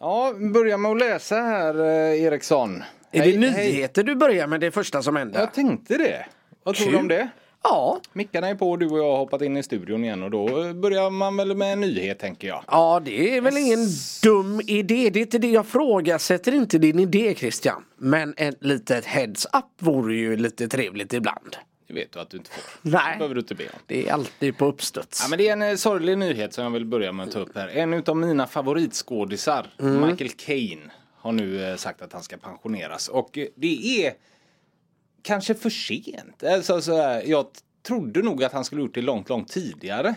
[0.00, 2.82] Ja, börja med att läsa här eh, Eriksson.
[3.12, 3.72] Är Hej, det hej.
[3.72, 5.40] nyheter du börjar med det första som händer?
[5.40, 6.26] Jag tänkte det.
[6.64, 7.28] Vad tror du om det?
[7.62, 8.00] Ja.
[8.12, 11.10] Mickarna är på du och jag har hoppat in i studion igen och då börjar
[11.10, 12.64] man väl med en nyhet tänker jag.
[12.66, 13.86] Ja, det är väl ingen
[14.22, 15.10] dum idé.
[15.10, 17.84] Det är inte det jag frågasätter inte din idé Christian.
[17.96, 21.56] Men ett litet heads up vore ju lite trevligt ibland.
[21.88, 22.62] Det vet du att du inte får.
[22.90, 23.12] Nej.
[23.12, 23.78] Det behöver du inte be om.
[23.86, 25.20] Det är alltid på uppstuds.
[25.22, 27.38] Ja, men det är en eh, sorglig nyhet som jag vill börja med att ta
[27.38, 27.68] upp här.
[27.68, 30.06] En utav mina favoritskådisar, Mm.
[30.08, 33.08] Michael Caine, har nu eh, sagt att han ska pensioneras.
[33.08, 34.12] Och eh, det är
[35.22, 36.44] kanske för sent.
[36.44, 37.46] Alltså, så här, jag
[37.86, 40.14] trodde nog att han skulle gjort det långt, långt tidigare.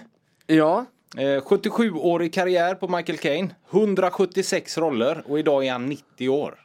[0.47, 0.85] Ja,
[1.17, 3.53] Eh, 77-årig karriär på Michael Caine.
[3.71, 6.59] 176 roller och idag är han 90 år.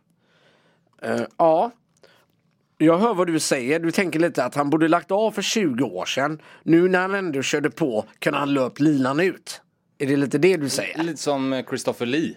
[1.02, 1.70] eh, ja.
[2.78, 3.80] Jag hör vad du säger.
[3.80, 6.42] Du tänker lite att han borde lagt av för 20 år sedan.
[6.62, 9.60] Nu när han ändå körde på kunde han löpt linan ut.
[9.98, 11.02] Är det lite det du säger?
[11.02, 12.34] Lite som eh, Christopher Lee.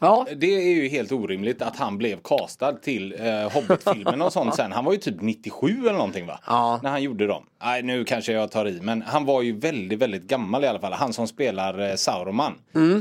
[0.00, 0.26] Ja.
[0.36, 4.72] Det är ju helt orimligt att han blev castad till eh, Hobbit-filmen och sånt sen.
[4.72, 6.40] Han var ju typ 97 eller någonting va?
[6.46, 6.80] Ja.
[6.82, 7.46] När han gjorde dem.
[7.62, 10.80] Nej nu kanske jag tar i men han var ju väldigt väldigt gammal i alla
[10.80, 10.92] fall.
[10.92, 12.52] Han som spelar eh, Sauroman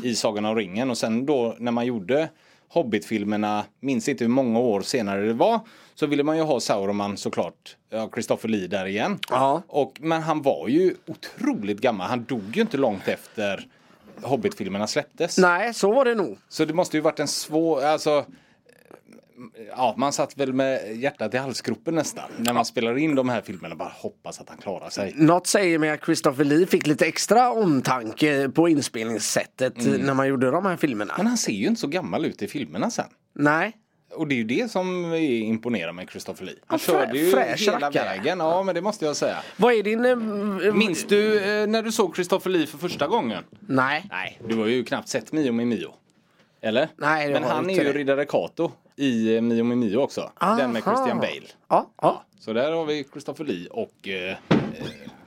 [0.03, 2.29] i Sagan om ringen och sen då när man gjorde
[2.67, 5.59] Hobbit-filmerna, minns inte hur många år senare det var,
[5.99, 9.19] så ville man ju ha Sauroman såklart, ja, Christopher Lee där igen.
[9.67, 13.67] Och, men han var ju otroligt gammal, han dog ju inte långt efter
[14.21, 15.37] Hobbit-filmerna släpptes.
[15.37, 16.37] Nej, så var det nog.
[16.49, 18.25] Så det måste ju varit en svår, alltså
[19.69, 23.41] Ja, man satt väl med hjärtat i halsgropen nästan när man spelar in de här
[23.41, 23.75] filmerna.
[23.75, 25.13] Bara hoppas att han klarar sig.
[25.15, 30.51] Något säger mig att Christopher Lee fick lite extra omtanke på inspelningssättet när man gjorde
[30.51, 31.13] de här filmerna.
[31.17, 33.05] Men han ser ju inte så gammal ut i filmerna sen.
[33.35, 33.73] Nej.
[34.13, 36.55] Och det är ju det som är- imponerar med Christopher Lee.
[36.67, 38.03] Han Ja, körde ju hela rackare.
[38.17, 38.39] vägen.
[38.39, 39.37] Ja, men det måste jag säga.
[39.57, 40.05] Vad är din...
[40.05, 43.43] eh, Minns du eh, när du såg Christopher Lee för första gången?
[43.59, 44.05] Nej.
[44.11, 45.93] Nej, du har ju knappt sett Mio med Mio.
[46.61, 46.87] Eller?
[46.97, 47.93] Nej, det Men han är ju det.
[47.93, 50.31] riddare Kato i eh, Mio med Mio också.
[50.39, 50.95] Den med Aha.
[50.95, 51.47] Christian Bale.
[51.67, 52.23] Ja, ja.
[52.39, 54.37] Så där har vi Christopher Lee och eh, eh,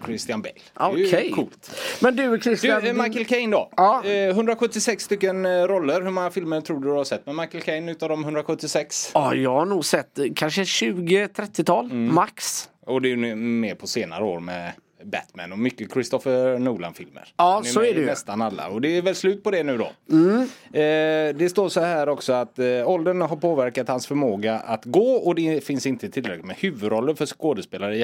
[0.07, 0.55] Christian Bale.
[0.75, 1.31] Okej.
[1.35, 1.71] Coolt.
[2.01, 2.87] Men du Du, Christian.
[2.87, 3.71] eh, Michael Caine då.
[3.77, 4.05] Ja.
[4.05, 6.03] Eh, 176 stycken eh, roller.
[6.03, 9.11] Hur många filmer tror du du har sett med Michael Caine utav de 176?
[9.15, 12.15] Ja, jag har nog sett eh, kanske 20-30-tal Mm.
[12.15, 12.69] max.
[12.87, 14.73] Och det är ju mer på senare år med
[15.05, 17.29] Batman och mycket Christopher Nolan-filmer.
[17.37, 18.07] Ja, så är det ju.
[18.07, 18.69] Nästan alla.
[18.69, 19.91] Och det är väl slut på det nu då.
[20.11, 20.41] Mm.
[20.73, 25.13] Eh, det står så här också att eh, åldern har påverkat hans förmåga att gå
[25.13, 28.03] och det finns inte tillräckligt med huvudroller för skådespelare i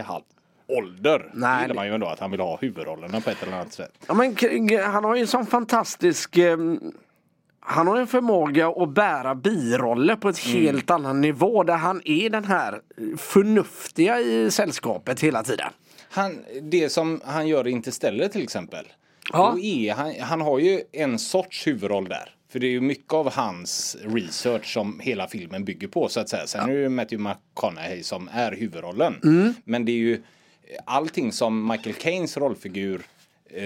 [0.69, 1.31] ålder.
[1.35, 3.73] Nej, det gillar man ju ändå att han vill ha huvudrollerna på ett eller annat
[3.73, 3.93] sätt.
[4.09, 4.37] Ja, men
[4.85, 6.37] han har ju en sån fantastisk...
[6.39, 6.57] eh,
[7.61, 10.59] Han har en förmåga att bära biroller på ett Mm.
[10.63, 12.81] helt annan nivå där han är den här
[13.17, 15.69] förnuftiga i sällskapet hela tiden.
[16.11, 18.85] Han, det som han gör i Interstellar till exempel.
[19.33, 19.51] Ja.
[19.53, 22.35] Då är han, han har ju en sorts huvudroll där.
[22.53, 26.29] För det är ju mycket av hans research som hela filmen bygger på så att
[26.29, 26.47] säga.
[26.47, 29.15] Sen är det ju Matthew McConaughey som är huvudrollen.
[29.25, 29.55] Mm.
[29.65, 30.23] Men det är ju
[30.85, 33.01] allting som Michael Caines rollfigur
[33.51, 33.63] eh,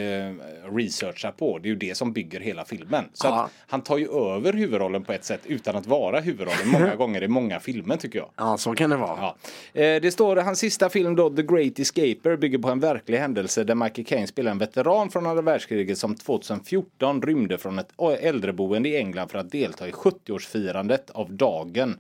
[0.77, 1.59] researchar på.
[1.59, 3.05] Det är ju det som bygger hela filmen.
[3.13, 3.43] Så Ja.
[3.45, 7.23] att han tar ju över huvudrollen på ett sätt utan att vara huvudrollen många gånger
[7.23, 8.29] i många filmer tycker jag.
[8.37, 9.17] Ja, så kan det vara.
[9.21, 9.37] Ja.
[9.81, 13.65] Eh, Det står hans sista film då, The Great Escaper, bygger på en verklig händelse
[13.65, 18.89] där Michael Caine spelar en veteran från andra världskriget som 2014 rymde från ett äldreboende
[18.89, 21.99] i England för att delta i 70-årsfirandet av dagen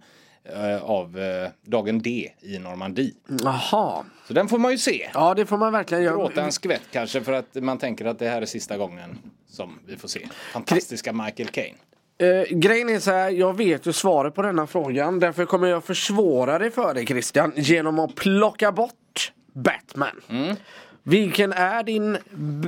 [0.82, 3.12] av eh, dagen D i Normandie.
[3.42, 4.04] Jaha.
[4.28, 5.10] Så den får man ju se.
[5.14, 6.44] Ja, det får man verkligen Gråta göra.
[6.44, 9.96] en skvätt kanske för att man tänker att det här är sista gången som vi
[9.96, 10.28] får se.
[10.52, 11.76] Fantastiska Michael Caine.
[12.18, 15.20] Eh, grejen är så här, jag vet ju svaret på denna frågan.
[15.20, 20.20] Därför kommer jag försvåra det för dig Christian genom att plocka bort Batman.
[20.28, 20.56] Mm.
[21.02, 22.18] Vilken är din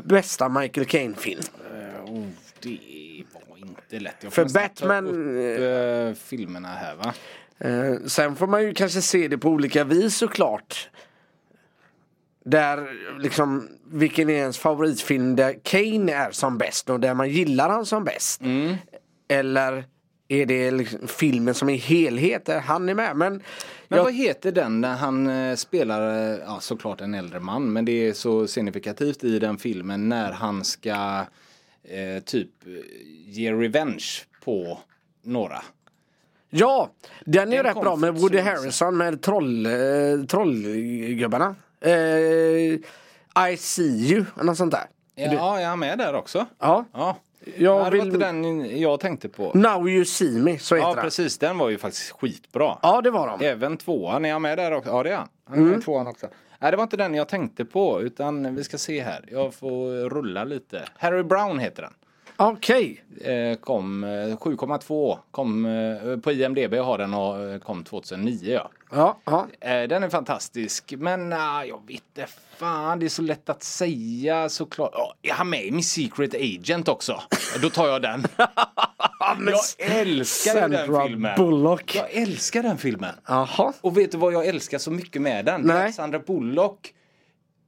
[0.04, 1.42] bästa Michael Caine-film?
[2.06, 2.26] Oh,
[2.62, 2.78] det
[3.50, 4.14] var inte lätt.
[4.20, 7.14] Jag får För Batman, upp, eh, filmerna här va.
[7.58, 10.90] Eh, sen får man ju kanske se det på olika vis såklart.
[12.44, 12.88] Där
[13.20, 17.86] liksom, vilken är ens favoritfilm där Kane är som bäst och där man gillar han
[17.86, 18.40] som bäst?
[18.40, 18.76] Mm.
[19.28, 19.84] Eller
[20.28, 23.16] är det liksom filmen som i helhet där han är med?
[23.16, 23.32] Men,
[23.88, 27.72] Men jag, vad heter den när han eh, spelar, eh, ja såklart en äldre man,
[27.72, 31.24] men det är så signifikativt i den filmen när han ska
[31.82, 32.72] eh, typ eh,
[33.26, 34.78] ge revenge på
[35.22, 35.62] några.
[36.58, 36.90] Ja,
[37.24, 38.38] den är Den rätt bra med Woody.
[38.40, 39.72] Harrison med troll, eh,
[40.28, 41.54] trollgubbarna.
[41.80, 41.92] Eh,
[43.50, 44.84] I see you, något sånt där.
[45.14, 46.46] Ja, är han med där också?
[46.58, 47.16] Ja, Ja.
[47.44, 48.00] jag ja det var vill...
[48.00, 49.50] inte den jag tänkte på.
[49.54, 51.04] Now you see me, så heter Ja, den.
[51.04, 51.38] precis.
[51.38, 52.78] Den var ju faktiskt skitbra.
[52.82, 53.44] Ja, det var de.
[53.46, 54.90] Även tvåan, är han med där också?
[54.90, 55.28] Ja, det är han.
[55.44, 55.72] Han är Mm.
[55.72, 56.26] med tvåan också.
[56.58, 59.24] Nej, det var inte den jag tänkte på, utan vi ska se här.
[59.30, 60.82] Jag får rulla lite.
[60.98, 61.92] Harry Brown heter den.
[62.36, 63.04] Okej.
[63.20, 65.18] Eh, kom eh, 7,2.
[65.30, 68.70] Kom eh, på IMDB har den och eh, kom 2009 ja.
[68.92, 69.46] Ja, ja.
[69.68, 72.26] Eh, Den är fantastisk, men ah, jag vet inte
[72.56, 74.90] fan, det är så lätt att säga såklart.
[74.92, 77.20] Ja, är han med i Miss Secret Agent också?
[77.62, 78.24] Då tar jag den.
[79.78, 81.34] jag älskar den filmen.
[81.36, 81.94] Bullock.
[81.94, 83.14] Jag älskar den filmen.
[83.26, 83.72] Jaha.
[83.80, 85.60] Och vet du vad jag älskar så mycket med den?
[85.60, 85.92] Nej.
[85.92, 86.94] Sandra Bullock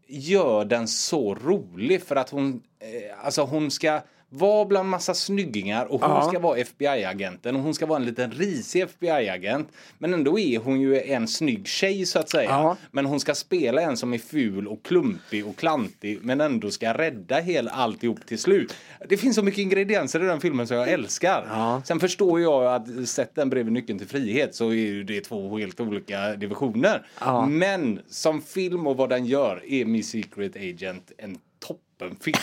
[0.09, 5.85] gör den så rolig för att hon, eh, alltså hon ska vara bland massa snyggingar
[5.87, 6.29] och hon Ja.
[6.29, 9.69] ska vara FBI-agenten och hon ska vara en liten risig FBI-agent.
[9.99, 12.51] Men ändå är hon ju en snygg tjej så att säga.
[12.51, 12.77] Ja.
[12.91, 16.93] Men hon ska spela en som är ful och klumpig och klantig men ändå ska
[16.95, 18.75] rädda hela alltihop till slut.
[19.09, 21.47] Det finns så mycket ingredienser i den filmen som jag älskar.
[21.51, 21.83] Ja.
[21.85, 25.81] Sen förstår jag att sätt den bredvid Nyckeln till frihet så är det två helt
[25.81, 27.07] olika divisioner.
[27.49, 32.39] Men som film och vad den gör är Miss Secret Agent en toppenfilm.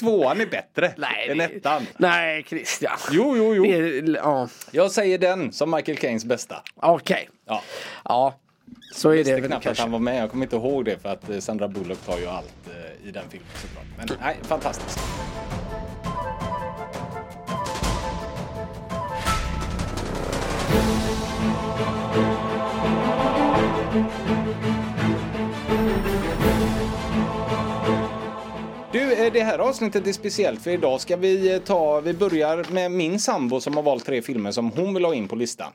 [0.00, 0.88] Tvåan är bättre
[1.28, 1.86] än det- ettan.
[1.98, 2.96] Nej, Christian.
[3.10, 3.64] Jo, jo, jo.
[3.66, 6.62] Är- Ja, Jag säger den som Michael Caines bästa.
[6.76, 7.28] okej.
[7.46, 7.62] Ja.
[8.04, 8.34] Ja,
[8.94, 9.82] så är Det väl knappt att kanske.
[9.82, 10.22] han var med.
[10.22, 13.10] Jag kommer inte ihåg det för att eh, Sandra Bullock tar ju allt eh, i
[13.10, 13.84] den filmen såklart.
[13.98, 14.98] Men nej, fantastiskt.
[28.96, 32.72] Du, eh, det här avsnittet är speciellt för idag ska vi eh, ta, vi börjar
[32.72, 35.72] med min sambo som har valt tre filmer som hon vill ha in på listan.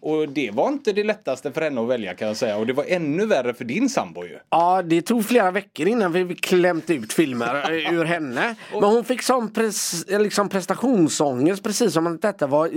[0.00, 2.72] Och det var inte det lättaste för henne att välja kan jag säga och det
[2.72, 4.38] var ännu värre för din sambo ju.
[4.50, 8.54] Ja, det tog flera veckor innan vi klämt ut filmer eh, ur henne.
[8.72, 12.68] Men hon fick sån pres, liksom prestationsångest precis som att detta var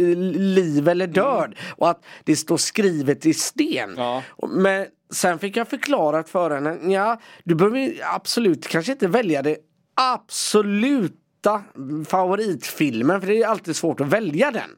[0.55, 1.55] liv eller död.
[1.77, 3.93] Och att det står skrivet i sten.
[3.97, 4.23] Ja.
[4.49, 9.57] Men sen fick jag förklarat för henne, ja, du behöver absolut kanske inte välja det
[9.95, 11.63] absoluta
[12.07, 14.69] favoritfilmen för det är alltid svårt att välja den.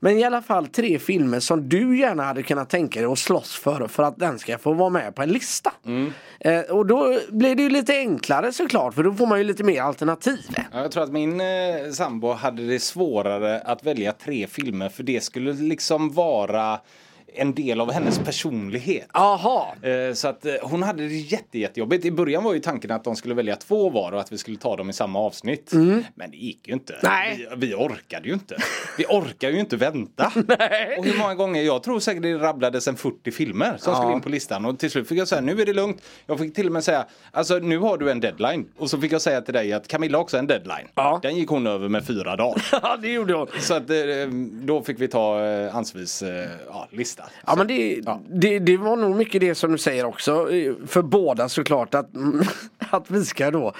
[0.00, 3.56] Men i alla fall tre filmer som du gärna hade kunnat tänka dig att slåss
[3.56, 5.72] för för att den ska få vara med på en lista.
[6.40, 9.64] Eh, och då blir det ju lite enklare såklart för då får man ju lite
[9.64, 10.40] mer alternativ.
[10.56, 11.46] Ja, Jag tror att min eh,
[11.92, 16.78] sambo hade det svårare att välja tre filmer för det skulle liksom vara
[17.36, 19.06] en del av hennes personlighet.
[19.12, 19.74] Aha.
[19.82, 22.04] Eh, Så att eh, hon hade det jätte, jättejobbigt.
[22.04, 24.56] I början var ju tanken att de skulle välja två var och att vi skulle
[24.56, 25.72] ta dem i samma avsnitt.
[26.14, 26.92] Men det gick ju inte.
[26.92, 27.02] Mm.
[27.02, 27.46] Nej.
[27.56, 28.56] Vi, vi orkade ju inte.
[28.98, 30.32] Vi orkar ju inte vänta.
[30.98, 34.20] Och hur många gånger, jag tror säkert det rabblades en 40 filmer som skulle in
[34.20, 34.64] på listan.
[34.64, 36.02] Och till slut fick jag säga, nu är det lugnt.
[36.26, 38.68] Jag fick till och med säga, alltså nu har du en deadline.
[38.78, 40.88] Och så fick jag säga till dig att Camilla har också en deadline.
[40.94, 41.18] Ja.
[41.22, 42.62] Den gick hon över med fyra dagar.
[42.82, 43.46] Ja det gjorde hon.
[43.60, 43.96] Så att eh,
[44.52, 45.40] då fick vi ta
[45.72, 46.22] Ansvis
[46.68, 47.24] ja, lista.
[47.46, 50.52] Ja men det, det, det var nog mycket det som du säger också.
[50.52, 52.10] eh, För båda såklart att,
[52.90, 53.72] att vi ska då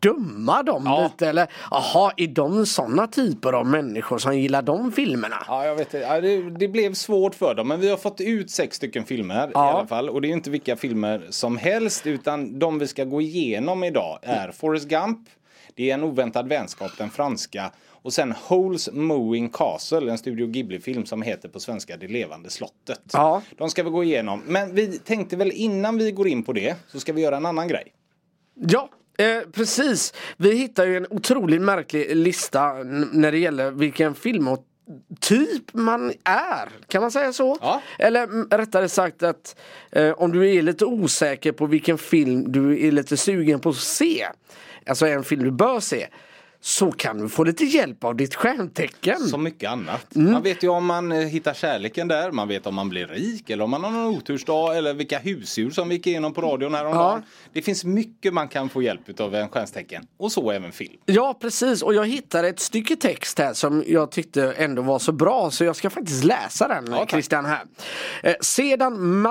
[0.00, 1.02] döma dem Ja.
[1.04, 1.28] lite.
[1.28, 5.36] Eller jaha, är de sådana typer av människor som gillar de filmerna?
[5.48, 5.92] Ja, jag vet.
[5.94, 9.46] Ja, det, det blev svårt för dem, men vi har fått ut sex stycken filmer
[9.48, 9.72] i Ja.
[9.72, 10.08] alla fall.
[10.08, 14.18] Och det är inte vilka filmer som helst, utan de vi ska gå igenom idag
[14.22, 15.18] är Forrest Gump,
[15.74, 17.70] det är En oväntad vänskap, den franska,
[18.04, 23.00] och sen Holes Mowing Castle, en Studio Ghibli-film som heter på svenska Det levande slottet.
[23.12, 23.42] Ja.
[23.56, 24.42] De ska vi gå igenom.
[24.46, 27.46] Men vi tänkte väl innan vi går in på det så ska vi göra en
[27.46, 27.92] annan grej.
[28.54, 30.14] Ja, eh, precis.
[30.36, 32.72] Vi hittar ju en otroligt märklig lista
[33.12, 34.64] när det gäller vilken film och
[35.20, 36.68] typ man är.
[36.88, 37.58] Kan man säga så?
[37.60, 37.82] Ja.
[37.98, 39.56] Eller rättare sagt att
[39.92, 43.76] eh, om du är lite osäker på vilken film du är lite sugen på att
[43.76, 44.26] se.
[44.86, 46.06] Alltså en film du bör se.
[46.66, 49.20] Så kan du få lite hjälp av ditt stjärntecken.
[49.20, 50.14] Som mycket annat.
[50.14, 50.32] Mm.
[50.32, 53.50] Man vet ju om man eh, hittar kärleken där, man vet om man blir rik
[53.50, 56.74] eller om man har någon otursdag eller vilka husdjur som vi gick igenom på radion
[56.74, 57.22] häromdagen.
[57.52, 60.06] Det finns mycket man kan få hjälp av en stjärntecken.
[60.16, 60.92] Och så även film.
[61.06, 65.12] Ja precis och jag hittade ett stycke text här som jag tyckte ändå var så
[65.12, 67.10] bra så jag ska faktiskt läsa den tack.
[67.10, 67.62] Christian här.
[68.22, 69.22] Eh, sedan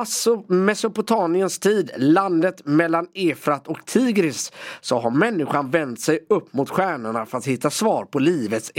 [0.48, 7.23] Mesopotamiens tid, landet mellan Efrat och Tigris, så har människan vänt sig upp mot stjärnorna
[7.26, 8.72] för att hitta svar på livets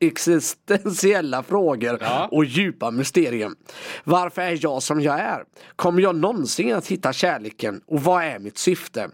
[0.00, 2.28] existentiella frågor Ja.
[2.32, 3.56] och djupa mysterium.
[4.04, 5.44] Varför är jag som jag är?
[5.76, 7.80] Kommer jag någonsin att hitta kärleken?
[7.86, 9.08] Och vad är mitt syfte?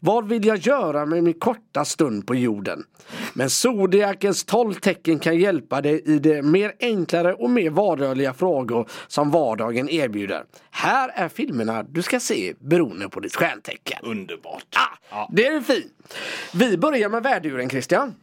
[0.00, 2.84] Vad vill jag göra med min korta stund på jorden?
[3.34, 8.88] Men zodiakens tolv tecken kan hjälpa dig i de mer enklare och mer vardagliga frågor
[9.08, 10.44] som vardagen erbjuder.
[10.76, 13.98] Här är filmerna du ska se beroende på ditt stjärntecken.
[14.02, 14.64] Underbart.
[14.76, 15.28] Ah, Ja.
[15.32, 16.14] Det är fint.
[16.54, 18.14] Vi börjar med värduren Christian.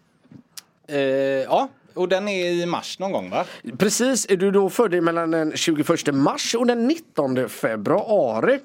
[0.88, 3.46] Eh, ja, och den är i mars någon gång va?
[3.78, 8.60] Precis, är du då född mellan den 21 mars och den 19 februari.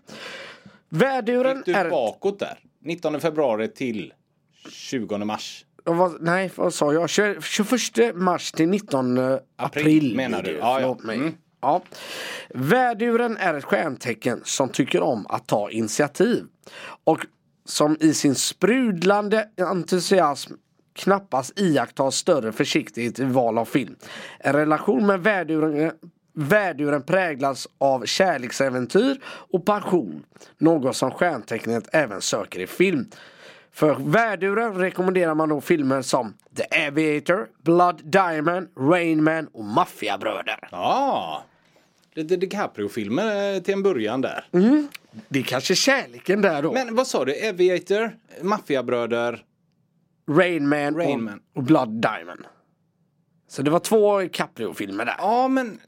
[0.89, 1.91] Värduren Du är...
[1.91, 2.59] bakåt där.
[2.85, 4.13] 19 februari till
[4.71, 5.65] 20 mars.
[5.85, 7.11] vad, nej, vad sa jag?
[7.11, 7.41] 20
[7.79, 10.57] 21 mars till 19 april, April, menar du?
[10.57, 10.99] Ja, ja.
[11.03, 11.17] Mig.
[11.17, 11.35] Mm.
[11.67, 11.83] Ja.
[12.49, 16.45] Värduren är ett stjärntecken som tycker om att ta initiativ.
[17.05, 17.27] Och
[17.65, 20.53] som i sin sprudlande entusiasm
[20.93, 23.97] knappast iakttar större försiktighet i val av film.
[24.39, 25.93] En relation med värduren
[26.39, 30.25] Värduren präglas av kärleksäventyr och passion.
[30.59, 33.07] Något som stjärntecknet även söker i film.
[33.73, 40.69] För värduren rekommenderar man då filmer som The Aviator, Blood Diamond, Rain Man och Maffiabröder.
[40.73, 41.43] Ah.
[42.17, 44.45] Lite DiCaprio-filmer eh, till en början där.
[45.29, 46.73] Det är kanske kärleken där då.
[46.73, 47.49] Men vad sa du?
[47.49, 49.45] Aviator, Maffiabröder.
[50.31, 51.41] Rain Man, Rain och, Man.
[51.55, 52.45] och Blood Diamond.
[53.49, 55.15] Så det var två Caprio-filmer där.
[55.19, 55.79] Ja, men...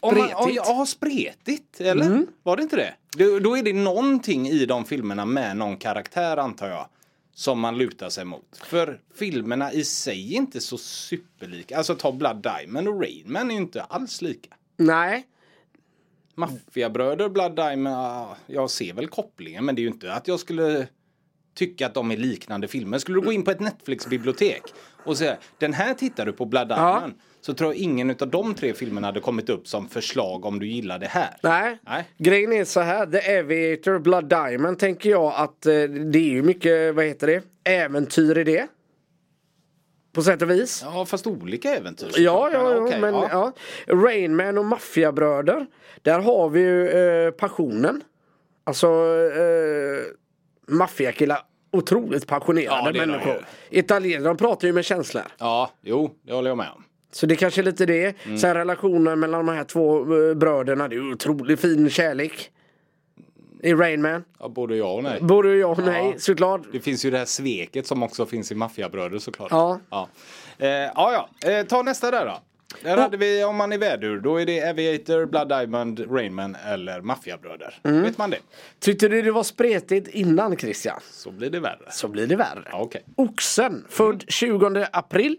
[0.00, 0.56] Om man, Spretigt.
[0.56, 1.80] ja, ja, spretigt.
[1.80, 2.26] Eller?
[2.42, 2.94] Var det inte det?
[3.16, 6.88] Då, då är det någonting i de filmerna med någon karaktär antar jag.
[7.34, 8.60] Som man lutar sig mot.
[8.62, 11.76] För filmerna i sig är inte så superlika.
[11.78, 14.50] Alltså ta Blood Diamond och Rain Man är ju inte alls lika.
[14.76, 15.26] Nej.
[16.34, 20.40] Maffiabröder, Blood Diamond, ja, jag ser väl kopplingen men det är ju inte att jag
[20.40, 20.86] skulle
[21.54, 22.98] tycka att de är liknande filmer.
[22.98, 24.62] Skulle du gå in på ett Netflix-bibliotek
[25.04, 28.54] och säga den här tittar du på Blood Diamond så tror jag ingen av de
[28.54, 31.36] tre filmerna hade kommit upp som förslag om du gillar det här.
[31.42, 31.78] Nej.
[31.82, 32.04] Nej.
[32.18, 36.42] Grejen är så här, The Aviator, Blood Diamond tänker jag att eh, det är ju
[36.42, 38.66] mycket, vad heter det, äventyr i det.
[40.14, 40.82] På sätt och vis.
[40.84, 42.06] Ja, fast olika äventyr.
[42.16, 43.52] Ja, ja, ja, okej, men ja.
[43.86, 45.66] Rain Man och Maffiabröder.
[46.02, 48.02] Där har vi ju eh, passionen.
[48.64, 48.86] Alltså
[49.36, 50.02] eh,
[50.74, 51.38] maffiakillar.
[51.72, 53.46] Otroligt passionerade Ja, människor.
[53.70, 55.22] Italienare, de pratar ju med känslor.
[55.38, 56.84] Ja, jo, det håller jag med om.
[57.12, 58.14] Så det kanske är lite det.
[58.24, 58.38] Mm.
[58.38, 60.88] Sen relationen mellan de här två eh, bröderna.
[60.88, 62.50] Det är otroligt fin kärlek.
[63.64, 64.24] I Rain Man.
[64.38, 65.18] Ja, både ja och nej.
[65.20, 66.18] Både ja och nej, Ja.
[66.18, 66.60] såklart.
[66.72, 69.50] Det finns ju det här sveket som också finns i Maffiabröder såklart.
[69.50, 69.80] Ja.
[69.90, 70.08] Ja,
[70.58, 71.50] eh, ja, ja.
[71.50, 72.38] Eh, ta nästa där då.
[72.82, 74.20] Där hade vi om man är vädur.
[74.20, 77.78] Då är det Aviator, Blood Diamond, Rainman eller Maffiabröder.
[77.84, 78.02] Mm.
[78.02, 78.38] Vet man det?
[78.80, 81.00] Tyckte du det var spretigt innan Christian?
[81.10, 81.90] Så blir det värre.
[81.90, 82.68] Så blir det värre.
[82.70, 83.04] Ja, okej.
[83.16, 85.36] Oxen, född 20 april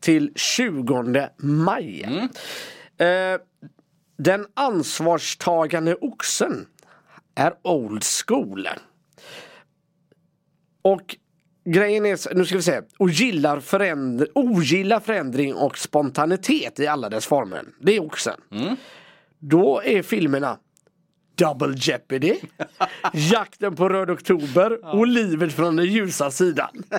[0.00, 2.02] till 20 maj.
[2.98, 3.06] Eh,
[4.16, 6.66] den ansvarstagande oxen
[7.34, 8.68] är old school.
[10.82, 11.16] Och
[11.64, 17.08] grejen är, nu ska vi se, och gillar förändring, ogillar förändring och spontanitet i alla
[17.08, 17.64] dess former.
[17.80, 18.40] Det är oxen.
[19.38, 20.58] Då är filmerna
[21.34, 22.34] Double Jeopardy,
[23.12, 26.82] Jakten på Röd Oktober och Livet från den ljusa sidan.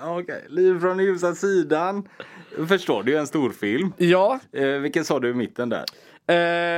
[0.00, 2.08] Okej, Liv från den ljusa sidan.
[2.68, 3.92] Förstår du, en storfilm.
[3.96, 5.84] Ja, Eh, vilken sa du i mitten där?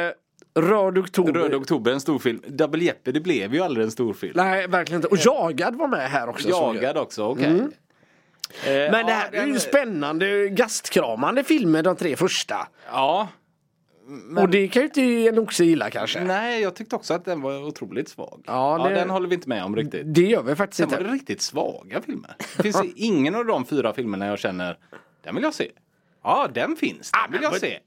[0.08, 0.12] eh,
[0.54, 1.32] Röd Oktober.
[1.32, 2.42] Röd oktober, en storfilm.
[2.46, 4.32] Double Jeopardy blev ju aldrig en storfilm.
[4.36, 5.08] Nej, verkligen inte.
[5.08, 6.48] Och Jagad var med här också.
[6.48, 7.50] Jagad också, okej.
[8.64, 12.68] Eh, Men det här är ju spännande, gastkramande filmer, de tre första.
[12.92, 13.28] Ja,
[14.38, 16.20] Och det kan ju inte en oxe gilla kanske.
[16.24, 18.42] nej jag tyckte också att den var otroligt svag.
[18.46, 20.14] Ja, Ja, det- den håller vi inte med om riktigt.
[20.14, 21.08] Det gör vi faktiskt Sen var inte.
[21.10, 22.36] det riktigt svaga filmer.
[22.56, 24.78] Det finns ingen av de fyra filmerna jag känner,
[25.24, 25.70] den vill jag se.
[26.22, 27.78] Ja, den finns, den vill men- jag se.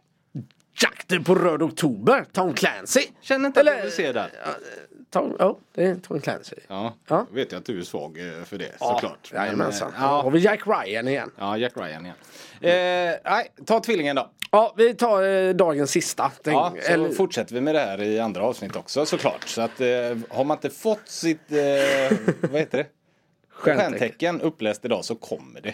[0.82, 3.02] Jakten på Röd Oktober, Tom Clancy.
[3.22, 4.30] Känner inte att Eller- jag vill se den.
[5.12, 6.56] Tom, ja, det är Tom Clancy.
[6.68, 7.26] Ja, Ja.
[7.32, 9.30] vet jag att du är svag eh, för det Ja, såklart.
[9.34, 9.88] Men, Jajamensan.
[9.88, 10.08] eh, Ja.
[10.08, 11.32] har Ja, vi Jack Ryan igen.
[11.38, 12.16] ja, Jack Ryan igen.
[12.62, 14.30] Eh, nej, ta tvillingen då.
[14.52, 16.32] Ja, vi tar eh, dagens sista.
[16.44, 19.48] Tänk, Ja, så eller, fortsätter vi med det här i andra avsnitt också såklart.
[19.48, 19.88] Så att eh,
[20.30, 22.18] har man inte fått sitt, eh,
[22.52, 22.88] vad heter det?
[23.50, 25.74] Stjärntecken uppläst idag så kommer det.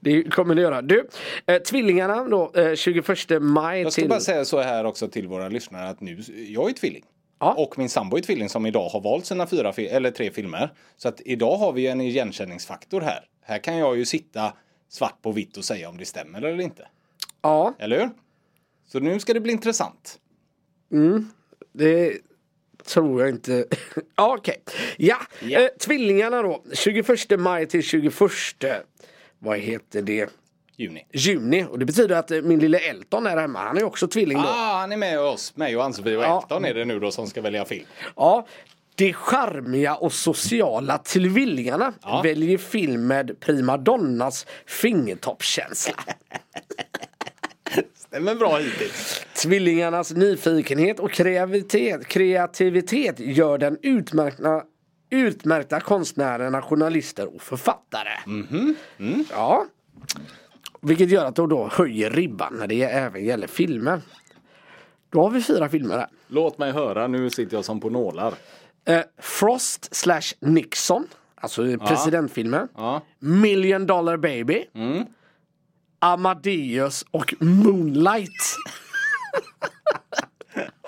[0.00, 0.82] Det kommer det göra.
[0.82, 1.08] Du,
[1.46, 4.08] eh, tvillingarna då, eh, 21 maj Jag ska till...
[4.08, 7.04] bara säga så här också till våra lyssnare att nu, jag är tvilling.
[7.40, 7.54] Ja.
[7.58, 10.72] Och min sambo är tvilling som idag har valt sina fyra eller tre filmer.
[10.96, 13.24] Så att idag har vi en igenkänningsfaktor här.
[13.42, 14.52] Här kan jag ju sitta
[14.88, 16.88] svart på vitt och säga om det stämmer eller inte.
[17.42, 18.10] Ja, Eller hur?
[18.86, 20.18] Så nu ska det bli intressant.
[21.72, 22.18] det
[22.86, 23.64] tror jag inte.
[24.16, 24.62] okej.
[24.96, 25.60] Ja, Ja.
[25.60, 27.06] Eh, tvillingarna då, 21
[27.38, 28.14] maj till 21
[29.38, 30.30] vad heter det?
[30.76, 31.06] Juni.
[31.12, 31.64] Juni.
[31.70, 33.58] Och det betyder att eh, min lille Elton är hemma.
[33.58, 34.44] Han är också tvilling då.
[34.48, 35.56] Ah, han är med oss.
[35.56, 36.40] Mig och Ann-Sofie och Ja.
[36.42, 37.86] Elton är det nu då som ska välja film.
[38.16, 38.46] Ja,
[38.94, 42.20] de charmiga och sociala tvillingarna Ja.
[42.24, 45.94] väljer film med primadonnas fingertoppskänsla.
[47.94, 49.22] Stämmer bra hittills.
[49.42, 54.62] Tvillingarnas nyfikenhet och kreativitet, kreativitet gör den utmärkta,
[55.10, 58.10] utmärkta konstnärerna, journalister och författare.
[59.30, 59.66] Ja.
[60.80, 64.00] Vilket gör att de då höjer ribban när det även gäller filmer.
[65.10, 66.08] Då har vi fyra filmer här.
[66.26, 68.34] Låt mig höra, nu sitter jag som på nålar.
[68.84, 71.06] Eh, Frost slash Nixon
[71.40, 72.68] Alltså presidentfilmer.
[72.76, 73.02] Ja.
[73.18, 74.64] Million Dollar Baby.
[74.74, 75.04] Mm.
[75.98, 78.56] Amadeus och Moonlight.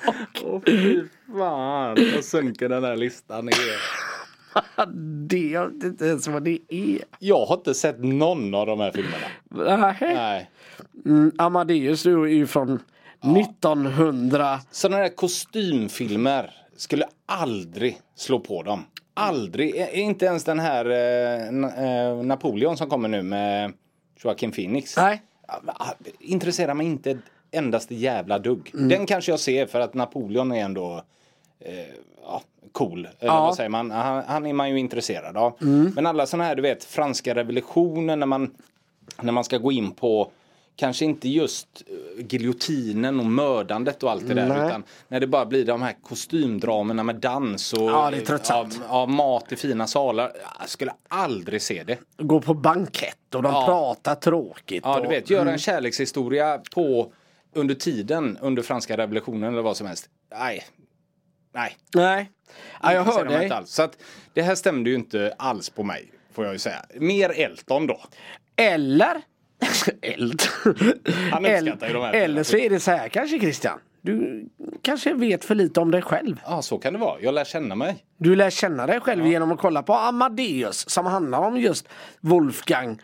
[0.43, 1.03] Åh fy
[1.39, 4.10] fan vad sunken den här listan är.
[5.29, 6.99] det jag vet inte ens vad det är.
[7.19, 9.27] Jag har inte sett någon av de här filmerna.
[9.77, 10.15] Nähä.
[10.15, 10.51] Nej.
[11.05, 12.83] Mm, Amadeus är ju från
[13.39, 14.61] 1900.
[14.71, 18.85] Sådana där kostymfilmer skulle aldrig slå på dem.
[19.15, 19.89] Aldrig.
[19.93, 21.49] Inte ens den här eh,
[21.85, 23.73] eh, Napoleon som kommer nu med
[24.25, 24.97] Joaquin Phoenix.
[24.97, 25.23] Nej.
[25.67, 27.19] Ah, Intresserar mig inte ett
[27.51, 28.71] endaste jävla dugg.
[28.75, 28.89] Mm.
[28.89, 31.05] Den kanske jag ser för att Napoleon är ändå
[31.61, 32.43] eh, ja,
[32.73, 32.99] cool.
[32.99, 33.33] Eller Ja.
[33.33, 33.43] Mm.
[33.45, 33.91] vad säger man?
[33.91, 35.57] Han, han är man ju intresserad av.
[35.95, 38.55] Men alla sådana här, du vet, franska revolutionen när man,
[39.21, 40.33] när man ska gå in på
[40.77, 44.67] Kanske inte just eh, giljotinen och mördandet och allt det där Nej.
[44.67, 48.13] utan när det bara blir de här kostymdramerna med dans och Ja,
[48.49, 50.33] ja, ja, mat i fina salar.
[50.61, 51.99] Jag skulle aldrig se det.
[52.19, 53.65] Går på bankett och de Ja.
[53.67, 54.83] pratar tråkigt.
[54.85, 57.13] Ja, och, du vet, göra en kärlekshistoria på
[57.55, 60.09] under tiden under franska revolutionen eller vad som helst.
[60.39, 60.63] Nej.
[61.55, 61.77] Nej.
[61.95, 62.31] Nej.
[62.83, 63.43] Ja, jag hör dig.
[63.43, 63.71] inte alls.
[63.71, 63.99] Så att
[64.35, 66.13] det här stämde ju inte alls på mig.
[66.33, 66.85] Får jag ju säga.
[66.95, 68.01] Mer Elton då.
[68.57, 69.23] Eller
[70.03, 70.43] eld.
[71.33, 73.79] Han uppskattar ju de här Eller så är det så här kanske Christian.
[74.03, 74.47] Du
[74.83, 76.41] kanske vet för lite om dig själv.
[76.47, 77.21] Ja, så kan det vara.
[77.21, 78.05] Jag lär känna mig.
[78.17, 81.89] Du lär känna dig själv genom att kolla på Amadeus som handlar om just
[82.21, 82.99] Wolfgang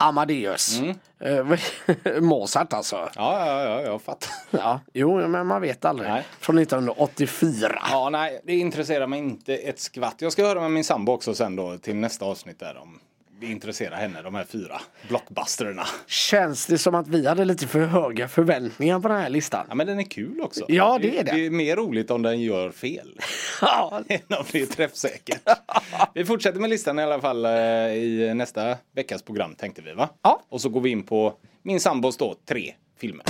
[0.00, 0.78] Amadeus.
[0.78, 0.96] Mm.
[1.20, 2.96] Eh, Mozart alltså.
[2.96, 4.30] Ja, ja, ja, jag fattar.
[4.58, 6.08] Ja, jo, men man vet aldrig.
[6.10, 6.24] Nej.
[6.40, 7.82] Från 1984.
[7.90, 10.14] Ja, nej, det intresserar mig inte ett skvatt.
[10.18, 12.98] Jag ska höra med min sambo också sen då till nästa avsnitt där om
[13.40, 15.86] det intresserar henne, de här fyra blockbusterna.
[16.06, 19.66] Känns det som att vi hade lite för höga förväntningar på den här listan?
[19.68, 20.64] Ja, men den är kul också.
[20.68, 21.32] Ja, det är det.
[21.32, 23.20] Det är mer roligt om den gör fel.
[23.60, 25.42] Ja, än om det är träffsäkert.
[26.14, 30.08] Vi fortsätter med listan i alla fall eh, i nästa veckas program tänkte vi va?
[30.22, 30.42] Ja.
[30.48, 33.24] Och så går vi in på min sambos då tre filmer.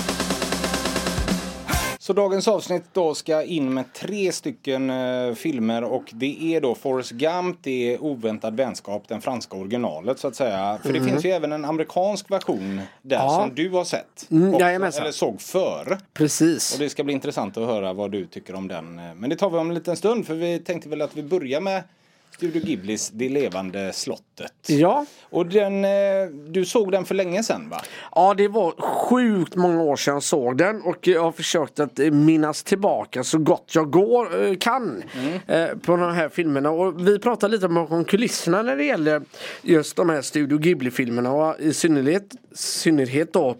[2.08, 6.74] Så dagens avsnitt då ska in med tre stycken eh, filmer och det är då
[6.74, 10.78] Forrest Gump, det är Oväntad vänskap, den franska originalet så att säga.
[10.82, 13.16] För det finns ju även en amerikansk version där.
[13.16, 13.30] Ja.
[13.30, 14.30] som du har sett.
[14.30, 15.02] Mm, jajamensan.
[15.02, 15.98] eller såg före.
[16.12, 16.72] precis.
[16.72, 18.94] Och det ska bli intressant att höra vad du tycker om den.
[18.94, 21.60] Men det tar vi om en liten stund för vi tänkte väl att vi börjar
[21.60, 21.82] med
[22.36, 24.52] Studio Ghiblis Det levande slottet.
[24.66, 25.06] Ja.
[25.22, 25.90] Och den, eh,
[26.48, 27.80] du såg den för länge sedan va?
[28.14, 31.98] Ja, det var sjukt många år sedan jag såg den och jag har försökt att
[31.98, 35.02] eh, minnas tillbaka så gott jag går, eh, kan
[35.46, 36.70] eh, på de här filmerna.
[36.70, 39.22] Och vi pratar lite om kulisserna när det gäller
[39.62, 43.56] just de här Studio Ghibli-filmerna och i synnerhet, synnerhet då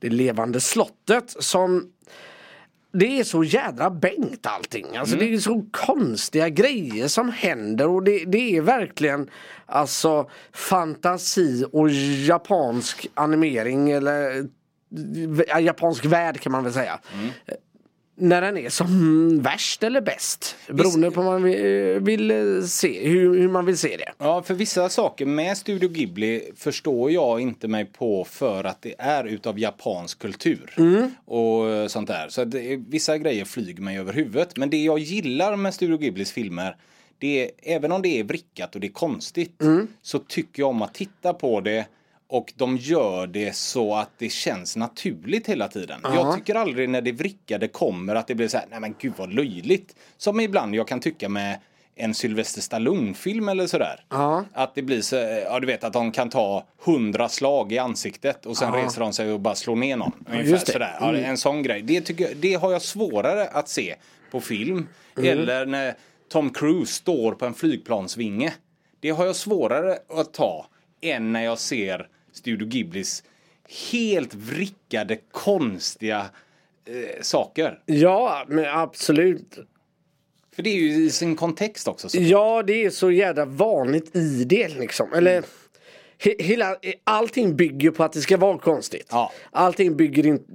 [0.00, 1.92] Det levande slottet som
[2.92, 4.96] det är så jädra bänkt allting.
[4.96, 9.30] Alltså det är så konstiga grejer som händer och det, det är verkligen
[9.66, 11.90] alltså fantasi och
[12.26, 14.48] japansk animering eller
[15.48, 17.00] ja, japansk värld kan man väl säga.
[18.20, 20.56] När den är som värst eller bäst.
[20.68, 21.42] Beroende på vad man
[22.04, 24.12] vill, se, hur, hur man vill se det.
[24.18, 28.94] Ja, för vissa saker med Studio Ghibli förstår jag inte mig på för att det
[28.98, 30.74] är utav japansk kultur.
[31.24, 32.28] Och eh, sånt där.
[32.28, 34.56] Så det, vissa grejer flyger mig över huvudet.
[34.56, 36.76] Men det jag gillar med Studio Ghiblis filmer
[37.18, 39.62] det är, även om det är vrickat och det är konstigt
[40.02, 41.86] så tycker jag om att titta på det
[42.28, 46.00] och de gör det så att det känns naturligt hela tiden.
[46.02, 49.12] Jag tycker aldrig när det vrickade kommer att det blir så här, nej men gud
[49.16, 49.96] vad löjligt.
[50.16, 51.58] Som ibland jag kan tycka med
[51.94, 54.04] en Sylvester Stallone-film eller sådär.
[54.08, 54.44] Ja.
[54.52, 58.46] Att det blir så, ja du vet att de kan ta hundra slag i ansiktet
[58.46, 60.12] och sen reser de sig och bara slår ner någon.
[60.26, 60.72] Ungefär just det.
[60.72, 60.96] sådär.
[61.00, 61.82] Ja, En sån grej.
[61.82, 63.94] Det, tycker jag, det har jag svårare att se
[64.30, 64.88] på film.
[65.22, 65.94] Eller när
[66.28, 68.52] Tom Cruise står på en flygplansvinge.
[69.00, 70.66] Det har jag svårare att ta
[71.00, 73.22] än när jag ser Studio Ghiblis
[73.92, 76.26] helt vrickade konstiga
[76.86, 77.80] eh, saker.
[77.86, 79.58] Ja, men absolut.
[80.54, 82.08] För det är ju i sin kontext också.
[82.08, 82.18] Så.
[82.20, 85.12] Ja, det är så jävla vanligt i det liksom.
[85.12, 85.44] Eller
[86.18, 89.06] he, hela, allting bygger på att det ska vara konstigt.
[89.10, 89.32] Ja.
[89.50, 90.52] Allting bygger inte...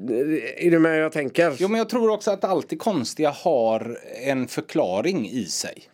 [0.58, 1.56] Är du med hur jag tänker?
[1.58, 5.90] Jo men jag tror också att allt det konstiga har en förklaring i sig.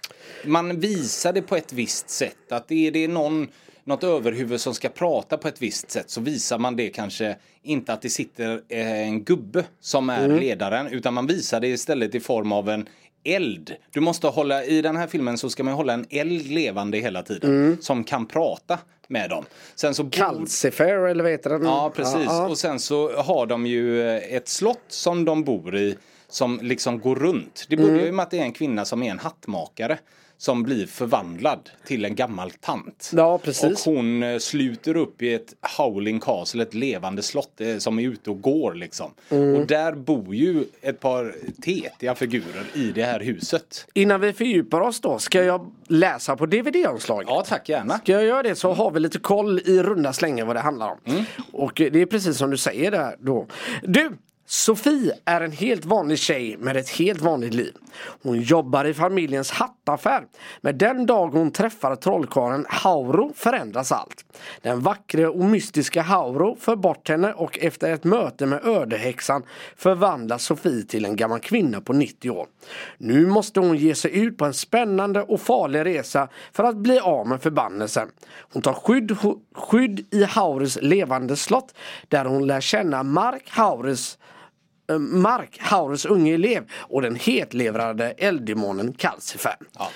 [0.46, 2.52] Man visar det på ett visst sätt.
[2.52, 3.48] Att är, det någon,
[3.84, 7.94] något överhuvud som ska prata på ett visst sätt så visar man det kanske inte
[7.94, 12.20] att det sitter eh, en gubbe som är ledaren utan man visar det istället i
[12.20, 12.88] form av en
[13.24, 13.76] eld.
[13.92, 17.24] Du måste hålla, i den här filmen så ska man hålla en eld levande hela
[17.24, 19.46] tiden som kan prata med dem.
[19.76, 21.64] Sen så Calcifer eller vad heter den?
[21.64, 22.16] Ja, precis.
[22.16, 22.48] Ja, ja.
[22.48, 25.98] Och sen så har de ju eh, ett slott som de bor i
[26.28, 27.66] som liksom går runt.
[27.70, 29.98] Det börjar ju med att det är en kvinna som är en hattmakare.
[30.40, 33.12] Som blir förvandlad till en gammal tant.
[33.16, 33.88] Ja, precis.
[33.88, 38.04] Och hon eh, sluter upp i ett Howling Castle, ett levande slott eh, som är
[38.04, 39.12] ute och går liksom.
[39.30, 39.56] Mm.
[39.56, 43.88] Och där bor ju ett par tetiga figurer i det här huset.
[43.94, 47.28] Innan vi fördjupar oss då, ska jag läsa på DVD-omslaget?
[47.30, 47.98] Ja, tack gärna.
[47.98, 50.92] Ska jag göra det så har vi lite koll i runda slängar vad det handlar
[50.92, 50.98] om.
[51.06, 51.24] Mm.
[51.52, 53.48] Och det är precis som du säger där då.
[53.84, 54.12] Du!
[54.50, 57.74] Sofie är en helt vanlig tjej med ett helt vanligt liv.
[58.24, 59.52] Hon jobbar i familjens
[59.90, 60.26] hattaffär.
[60.62, 64.26] Men den dag hon träffar trollkarlen Hauro förändras allt.
[64.62, 69.44] Den vackre och mystiska Hauro för bort henne och efter ett möte med ödehäxan
[69.76, 72.48] förvandlas Sofie till en gammal kvinna på 90 år.
[72.98, 77.00] Nu måste hon ge sig ut på en spännande och farlig resa för att bli
[77.00, 78.08] av med förbannelsen.
[78.54, 79.18] Hon tar skydd,
[79.56, 81.74] skydd i Haurus levande slott
[82.08, 84.18] där hon lär känna Mark Haurus
[84.98, 89.56] Mark, Haurus unge elev och den hetlevrade elddemonen Calcifer.
[89.78, 89.90] Ja.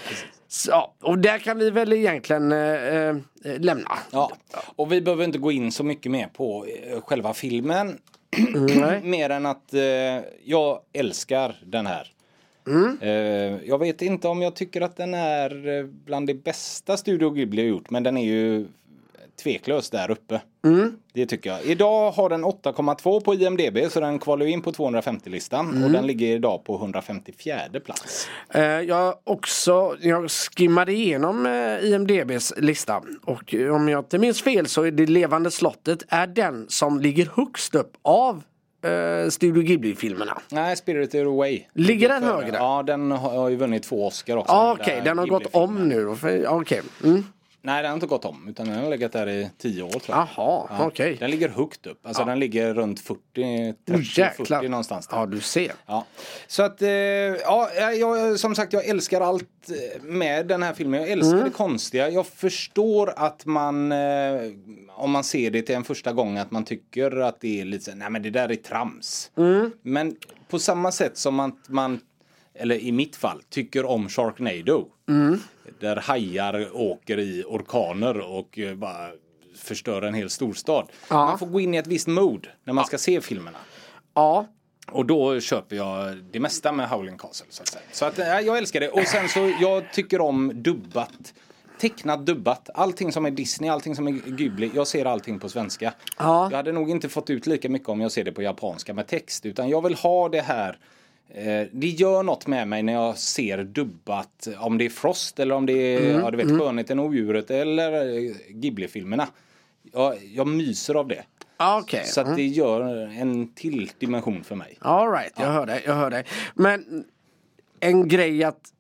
[0.48, 3.98] Så, och där kan vi väl egentligen eh, eh, lämna.
[4.12, 4.32] Ja,
[4.76, 7.98] och vi behöver inte gå in så mycket mer på eh, själva filmen.
[8.54, 9.02] Nej.
[9.04, 9.82] mer än att eh,
[10.44, 12.08] jag älskar den här.
[12.68, 12.98] Mm.
[13.02, 17.30] Eh, jag vet inte om jag tycker att den är eh, bland det bästa Studio
[17.30, 18.68] Ghibli har gjort, men den är ju
[19.44, 20.42] tveklöst där uppe.
[20.66, 20.96] Mm.
[21.14, 21.64] Det tycker jag.
[21.66, 25.84] Idag har den 8,2 på IMDB så den kvalar in på 250-listan Mm.
[25.84, 28.28] och den ligger idag på 154 plats.
[28.50, 34.68] Eh, jag också, jag skimmade igenom eh, IMDBs lista och om jag inte minns fel
[34.68, 38.44] så är det Levande slottet är den som ligger högst upp av
[38.86, 40.42] eh, Studio Ghibli-filmerna.
[40.50, 41.64] Nej, Spirited Away.
[41.74, 42.56] Ligger den högre?
[42.56, 44.54] Ja, den har ju vunnit två Oscar också.
[44.54, 46.08] Den okej, där den har gått om nu.
[46.48, 46.82] Okej.
[47.04, 47.24] Mm.
[47.66, 48.48] Nej, den har inte gått om.
[48.48, 50.18] Utan den har legat där i tio år tror jag.
[50.18, 51.18] Jaha, Ja, okej.
[51.20, 52.06] Den ligger högt upp.
[52.08, 54.60] Alltså den ligger runt 40, 30, Oh, jäklar.
[54.60, 55.18] 40 någonstans där.
[55.18, 55.72] Ja du ser.
[55.86, 56.06] Ja.
[56.48, 61.00] Så att, eh, ja, jag, som sagt jag älskar allt eh, med den här filmen.
[61.02, 61.44] Jag älskar Mm.
[61.46, 62.10] det konstiga.
[62.10, 63.98] Jag förstår att man, eh,
[64.90, 67.96] om man ser det till en första gång, att man tycker att det är lite
[67.96, 69.32] nej men det där är trams.
[69.38, 69.72] Mm.
[69.82, 70.16] Men
[70.50, 72.00] på samma sätt som att man,
[72.56, 74.88] eller i mitt fall, tycker om Sharknado.
[75.10, 75.40] Mm.
[75.84, 79.10] Där hajar åker i orkaner och eh, bara
[79.56, 80.88] förstör en hel storstad.
[81.10, 81.16] Ja.
[81.26, 83.58] Man får gå in i ett visst mode när man ska se filmerna.
[84.14, 84.48] Ja.
[84.92, 87.48] Och då köper jag det mesta med Howling Castle.
[87.50, 87.84] Så att, säga.
[87.92, 88.90] så att ja, jag älskar det.
[88.90, 91.34] Och sen så jag tycker om dubbat.
[91.80, 92.70] Tecknat dubbat.
[92.74, 94.72] Allting som är Disney, allting som är Ghibli.
[94.76, 95.94] Jag ser allting på svenska.
[96.18, 96.48] Ja.
[96.52, 99.08] Jag hade nog inte fått ut lika mycket om jag ser det på japanska med
[99.08, 99.46] text.
[99.46, 100.78] Utan jag vill ha det här.
[101.36, 104.48] Eh, det gör något med mig när jag ser dubbat.
[104.58, 107.52] Om det är Frost eller om det är Mm, ja, du vet, Skönheten och odjuret
[107.52, 109.28] eller eh, Ghibli-filmerna.
[109.94, 111.24] Jag, jag myser av det.
[111.58, 112.06] Ja, Okej.
[112.06, 112.82] Så att det gör
[113.22, 114.78] en till dimension för mig.
[114.82, 116.26] All right, jag hör dig, jag hör dig.
[116.56, 117.06] Men
[117.80, 118.74] en grej att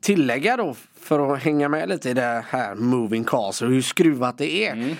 [0.00, 4.66] tillägga då för att hänga med lite i det här Moving och hur skruvat det
[4.66, 4.72] är.
[4.72, 4.96] Mm.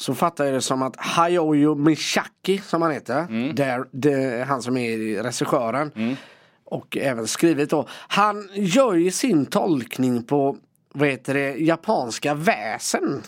[0.00, 3.54] Så fattar jag det som att Hayao Miyazaki som han heter, Mm.
[3.54, 6.16] där, det, han som är regissören
[6.64, 7.86] och även skrivit då.
[8.08, 10.56] Han gör ju sin tolkning på
[10.94, 13.22] vad heter det, japanska väsen.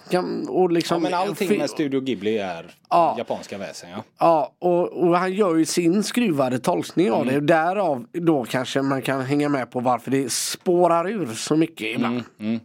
[0.49, 3.15] Och liksom, Ja, men allting med Studio Ghibli är Ja.
[3.19, 3.91] japanska väsen.
[3.91, 4.05] Ja.
[4.19, 7.35] Ja, och, och han gör ju sin skruvade tolkning av Mm.
[7.35, 7.55] det.
[7.55, 12.23] Därav då kanske man kan hänga med på varför det spårar ur så mycket ibland.
[12.41, 12.55] Mm.
[12.55, 12.61] Eh,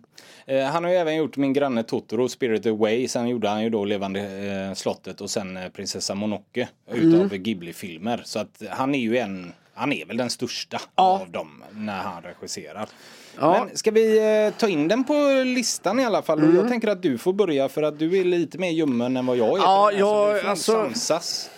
[0.72, 3.08] han har ju även gjort Min granne Totoro, Spirit Away.
[3.08, 4.20] Sen gjorde han ju då Levande
[4.70, 7.30] eh, slottet och sen eh, Prinsessa Mononoke utav Mm.
[7.44, 8.22] Ghibli-filmer.
[8.26, 12.24] Så att han är ju en, han är väl den största av dem när han
[12.24, 12.90] regisserar.
[13.40, 13.66] Ja.
[13.66, 15.14] Men ska vi eh, ta in den på
[15.46, 16.40] listan i alla fall?
[16.40, 16.56] Mm.
[16.56, 19.38] Jag tänker att du får börja för att du är lite mer ljummen än vad
[19.38, 19.62] jag är.
[19.64, 21.50] Ja, jag- alltså- Samsas.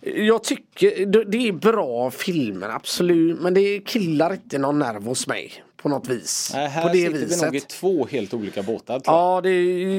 [0.00, 3.40] Jag tycker det- det är bra filmer, absolut.
[3.40, 5.52] Men det killar inte någon nerv hos mig.
[5.82, 6.50] På något vis.
[6.54, 7.42] Nej, här på det sitter viset.
[7.42, 9.00] vi nog i två helt olika båtar.
[9.04, 9.50] Ja, det,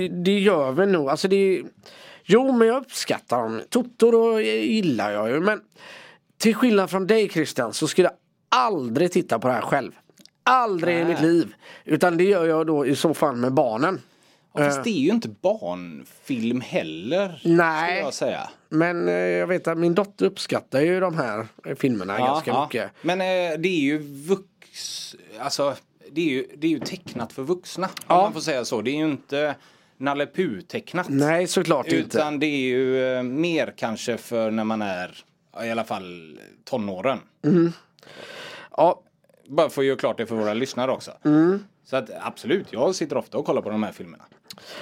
[0.08, 1.10] det gör vi nog.
[1.10, 1.64] Alltså det,
[2.24, 3.62] jo, men jag uppskattar dem.
[3.70, 5.40] Totoro gillar jag ju.
[5.40, 5.62] Men
[6.38, 8.18] till skillnad från dig Christian så skulle jag
[8.50, 9.92] aldrig titta på det här själv.
[10.44, 11.08] Aldrig i Nej.
[11.08, 11.54] mitt liv.
[11.86, 14.02] Utan det gör jag då i så fall med barnen.
[14.54, 17.42] Ja, fast det är ju inte barnfilm heller.
[17.44, 18.00] Nej.
[18.00, 18.50] Jag säga.
[18.70, 22.92] Men eh, jag vet att min dotter uppskattar ju de här eh, filmerna ganska mycket.
[23.02, 23.98] Men eh, det är ju
[24.80, 25.16] vux...
[25.40, 25.76] Alltså,
[26.12, 27.88] det är ju, det är ju tecknat för vuxna.
[27.88, 28.22] Om Ja.
[28.22, 28.82] man får säga så.
[28.82, 29.56] Det är ju inte
[29.98, 31.06] Nalle Puh-tecknat.
[31.10, 32.18] Nej, såklart inte.
[32.18, 35.24] Utan det är ju eh, mer kanske för när man är
[35.64, 37.20] i alla fall tonåren.
[38.78, 39.02] Ja,
[39.48, 41.12] Bara för att göra klart det för våra lyssnare också.
[41.26, 41.64] Mm.
[41.84, 44.24] Så att absolut, jag sitter ofta och kollar på de här filmerna.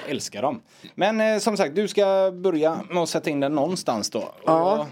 [0.03, 0.61] Jag älskar dem.
[0.95, 4.19] Men eh, som sagt, du ska börja med att sätta in den någonstans då.
[4.19, 4.87] Och Ja.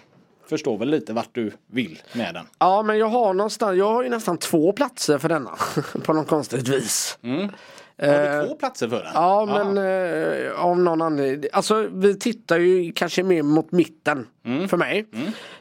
[0.49, 2.45] Förstår väl lite vart du vill med den.
[2.59, 5.51] Ja men jag har någonstans, jag har ju nästan två platser för denna.
[6.03, 7.17] på något konstigt vis.
[7.21, 9.11] Har du två platser för den?
[9.13, 11.49] Ja men eh, av någon anledning.
[11.53, 14.27] Alltså vi tittar ju kanske mer mot mitten
[14.69, 15.05] för mig.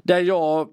[0.03, 0.69] Där jag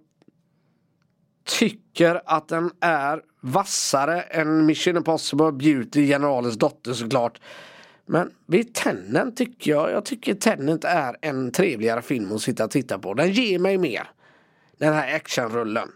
[1.59, 7.39] tycker att den är vassare än Mission Impossible Beauty, Generalens dotter såklart.
[8.11, 12.71] Men vid Tenet tycker jag, jag tycker Tenet är en trevligare film att sitta och
[12.71, 13.13] titta på.
[13.13, 14.11] Den ger mig mer.
[14.77, 15.89] Den här actionrullen.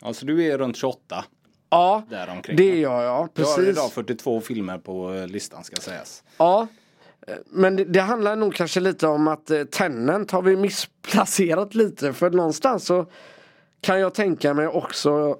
[0.00, 1.24] Alltså du är runt 28.
[1.70, 2.56] Ja, Däromkring.
[2.56, 3.28] det gör jag.
[3.34, 3.68] Du har Precis.
[3.68, 6.24] idag 42 filmer på eh, listan ska sägas.
[6.36, 6.66] Ja.
[7.26, 11.74] Eh, Men det, det handlar nog kanske lite om att eh, Tenant har vi missplacerat
[11.74, 13.06] lite för någonstans så
[13.80, 15.30] kan jag tänka mig också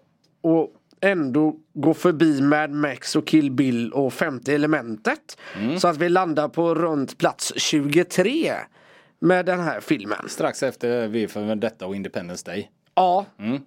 [0.43, 5.39] att ändå gå förbi Mad Max och Kill Bill och femte elementet.
[5.79, 8.55] Så att vi landar på runt plats 23
[9.19, 10.29] med den här filmen.
[10.29, 12.71] Strax efter V för Vendetta och Independence Day.
[12.95, 13.27] Ja.
[13.39, 13.63] Mm.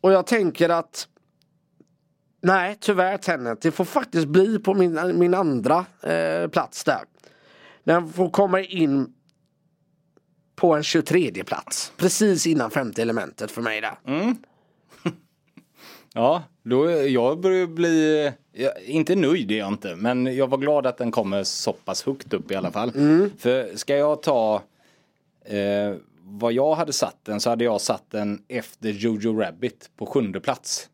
[0.00, 1.08] Och jag tänker att
[2.42, 3.60] Nej tyvärr Tenet.
[3.60, 7.00] Det får faktiskt bli på min, min andra eh, plats där.
[7.84, 9.14] Den får komma in
[10.56, 11.92] på en 23 plats.
[11.96, 13.98] Precis innan femte elementet för mig där.
[16.14, 18.30] Ja, då, jag börjar bli,
[18.86, 22.32] inte nöjd är jag inte, men jag var glad att den kommer så pass högt
[22.32, 22.92] upp i alla fall.
[23.38, 24.62] För ska jag ta
[25.44, 30.06] eh, vad jag hade satt den så hade jag satt den efter Jojo Rabbit på
[30.06, 30.88] sjunde plats.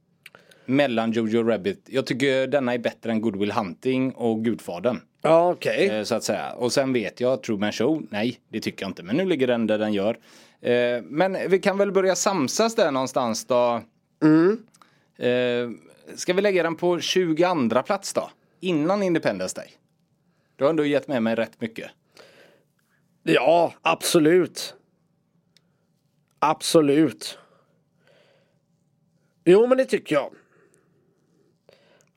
[0.66, 5.00] Mellan Jojo Rabbit, jag tycker denna är bättre än Good Will Hunting och Gudfadern.
[5.22, 5.88] Ja okej.
[5.88, 6.52] Eh, Så att säga.
[6.52, 9.02] Och sen vet jag Truman Show, nej det tycker jag inte.
[9.02, 10.18] Men nu ligger den där den gör.
[10.61, 13.81] Eh, Men vi kan väl börja samsas där någonstans då.
[15.16, 15.70] Eh,
[16.16, 18.31] Ska vi lägga den på 22 plats då?
[18.61, 19.70] Innan Independence Day.
[20.57, 21.90] Du har ändå gett med mig rätt mycket.
[23.22, 24.74] Ja absolut.
[26.38, 27.38] Absolut.
[29.44, 30.31] Jo men det tycker jag.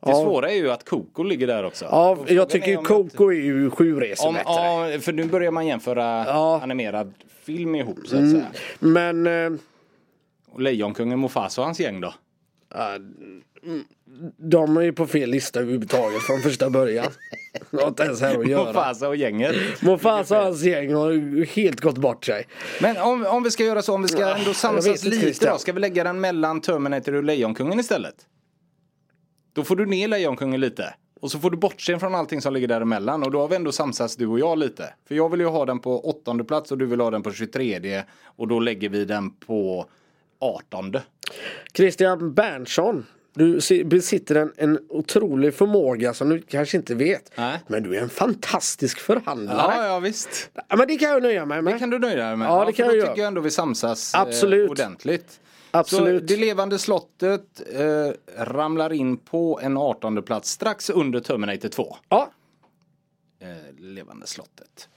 [0.01, 0.23] Det Ja.
[0.23, 1.85] svåra är ju att Coco ligger där också.
[1.85, 4.51] Ja, jag tycker ju Coco är ju sju resor Om, bättre.
[4.53, 6.59] ja, för nu börjar man jämföra Ja.
[6.63, 8.47] animerad film ihop så att säga.
[8.79, 9.51] Men eh,
[10.51, 12.13] Och Lejonkungen Mufasa och hans gäng då?
[14.37, 17.07] De är ju på fel lista överhuvudtaget från första början.
[17.71, 18.65] Det har inte ens här att göra.
[18.65, 19.55] Mufasa och gänget.
[19.81, 22.47] Mufasa och hans gäng har helt gått bort sig.
[22.81, 25.53] Men om, om vi ska göra så, om vi ska ändå samsas lite Christian.
[25.53, 25.59] då.
[25.59, 28.15] Ska vi lägga den mellan Terminator och Lejonkungen istället?
[29.53, 30.93] Då får du ner Lejonkungen lite.
[31.21, 33.23] Och så får du bortse från allting som ligger däremellan.
[33.23, 34.93] Och då har vi ändå samsats du och jag lite.
[35.07, 37.31] För jag vill ju ha den på åttonde plats och du vill ha den på
[37.31, 38.03] 23.
[38.23, 39.85] Och då lägger vi den på
[40.39, 40.97] 18.
[41.73, 43.05] Christian Berntsson.
[43.33, 47.31] Du besitter en, en otrolig förmåga som du kanske inte vet.
[47.37, 47.59] Nej.
[47.67, 49.75] Men du är en fantastisk förhandlare.
[49.75, 50.49] Ja, ja visst.
[50.67, 51.73] Ja, men det kan jag nöja mig med.
[51.73, 52.47] Det kan du nöja dig med.
[52.47, 53.07] Ja, det för kan då jag göra.
[53.07, 54.67] tycker jag ändå vi samsas Absolut.
[54.67, 55.39] Eh, ordentligt.
[55.71, 56.21] Absolut.
[56.21, 61.97] Så det levande slottet eh, ramlar in på en 18 plats strax under Terminator 2.
[62.09, 62.31] Ja,
[63.41, 63.47] Eh,
[63.77, 64.89] levande slottet.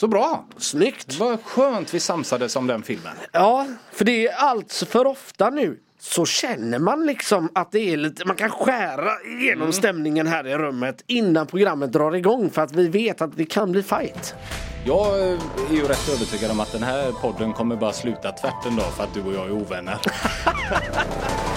[0.00, 0.44] Så bra!
[0.56, 1.18] snyggt.
[1.18, 3.12] Vad skönt vi samsades om den filmen.
[3.32, 7.96] Ja, för det är allt för ofta nu så känner man liksom att det är
[7.96, 9.72] lite, man kan skära igenom Mm.
[9.72, 13.72] stämningen här i rummet innan programmet drar igång för att vi vet att det kan
[13.72, 14.34] bli fight.
[14.86, 15.38] Jag eh,
[15.70, 18.92] är ju rätt övertygad om att den här podden kommer bara sluta tvärt en dag
[18.96, 19.98] för att du och jag är ovänner.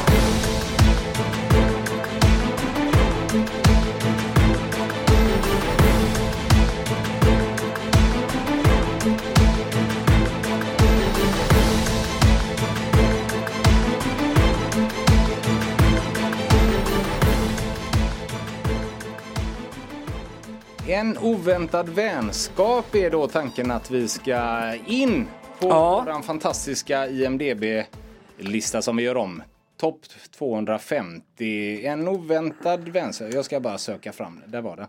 [20.91, 25.27] En oväntad vänskap är då tanken att vi ska in
[25.59, 26.03] på Ja.
[26.07, 29.43] vår fantastiska IMDB-lista som vi gör om.
[29.77, 29.99] Topp
[30.37, 31.85] 250.
[31.85, 33.33] En oväntad vänskap.
[33.33, 34.51] Jag ska bara söka fram det.
[34.51, 34.87] Där var den.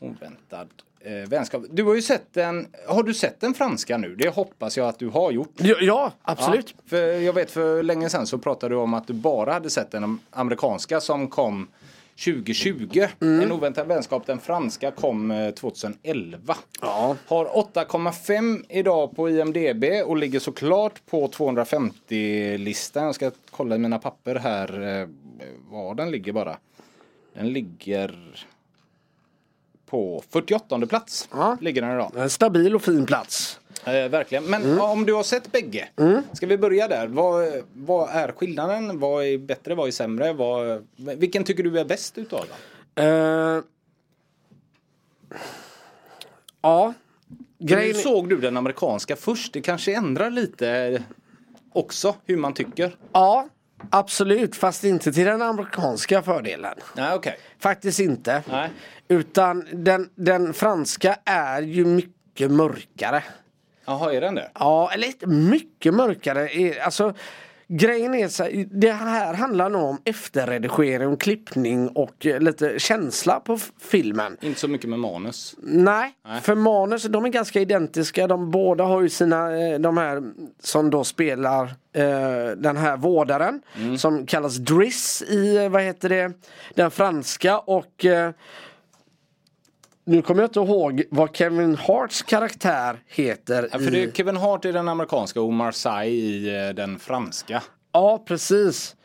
[0.00, 0.68] Oväntad
[1.00, 1.62] eh, vänskap.
[1.70, 2.66] Du har ju sett den.
[2.88, 4.14] Har du sett den franska nu?
[4.16, 5.54] Det hoppas jag att du har gjort.
[5.56, 6.74] Ja, ja absolut.
[6.76, 9.70] Ja, för jag vet för länge sedan så pratade du om att du bara hade
[9.70, 11.68] sett den amerikanska som kom
[12.16, 13.06] 2020.
[13.20, 16.56] En oväntad vänskap, den franska kom eh, 2011.
[16.80, 17.16] Ja.
[17.26, 23.04] Har 8,5 idag på IMDB och ligger såklart på 250-listan.
[23.04, 25.08] Jag ska kolla i mina papper här eh,
[25.70, 26.56] var den ligger bara.
[27.34, 28.14] Den ligger
[29.86, 31.28] på 48 plats.
[31.32, 31.56] Ja.
[31.60, 32.12] Ligger den idag.
[32.16, 33.60] En stabil och fin plats.
[33.84, 34.44] Eh, verkligen.
[34.44, 34.80] Men Mm.
[34.80, 35.88] om du har sett bägge.
[36.32, 37.06] Ska vi börja där?
[37.06, 38.98] Vad, vad är skillnaden?
[38.98, 39.74] Vad är bättre?
[39.74, 40.32] Vad är sämre?
[40.32, 43.04] Vad, vilken tycker du är bäst utav dem?
[43.04, 43.62] Eh,
[46.62, 46.94] ja,
[47.58, 49.52] Nu grejen, såg du den amerikanska först.
[49.52, 51.02] Det kanske ändrar lite
[51.72, 52.96] också hur man tycker.
[53.12, 53.48] ja,
[53.90, 54.56] absolut.
[54.56, 56.74] Fast inte till den amerikanska fördelen.
[56.96, 57.38] Nej, okej.
[57.58, 58.42] Faktiskt inte.
[58.50, 58.70] Nej.
[59.08, 63.22] Utan den, den franska är ju mycket mörkare.
[63.84, 64.50] Jaha, är den det?
[64.54, 66.48] Ja, eller mycket mörkare.
[66.84, 67.14] Alltså,
[67.68, 73.58] grejen är så det här handlar nog om efterredigering, klippning och eh, lite känsla på
[73.80, 74.36] filmen.
[74.40, 75.54] Inte så mycket med manus.
[75.62, 78.26] Nej, för manus de är ganska identiska.
[78.26, 80.22] De båda har ju sina, eh, de här
[80.60, 83.62] som då spelar eh, den här vårdaren
[83.98, 86.32] som kallas Driss i, vad heter det,
[86.74, 88.30] den franska och eh,
[90.04, 93.68] nu kommer jag inte ihåg vad Kevin Harts karaktär heter.
[93.72, 93.90] Ja, för i...
[93.90, 97.62] det är Kevin Hart i den amerikanska och Marseille i eh, den franska.
[97.92, 98.96] Ja, precis.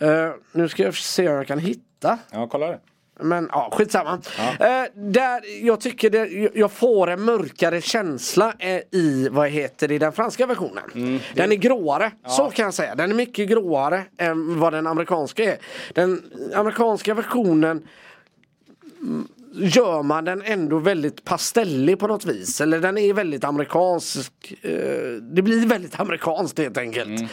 [0.00, 2.18] Eh, nu ska jag se om jag kan hitta.
[2.30, 2.78] Ja, kolla det.
[3.20, 4.18] Men ja, skitsamma.
[4.60, 9.98] Eh, där jag tycker det, jag får en mörkare känsla eh, i, vad heter det,
[9.98, 11.20] den franska versionen.
[11.34, 12.94] Den är gråare, så kan jag säga.
[12.94, 15.58] Den är mycket gråare än vad den amerikanska är.
[15.92, 16.22] Den
[16.54, 17.88] amerikanska versionen
[19.02, 22.60] mm, gör man den ändå väldigt pastellig på något vis.
[22.60, 24.32] Eller den är väldigt amerikansk.
[24.62, 24.72] Eh,
[25.34, 27.30] det blir väldigt amerikanskt helt enkelt.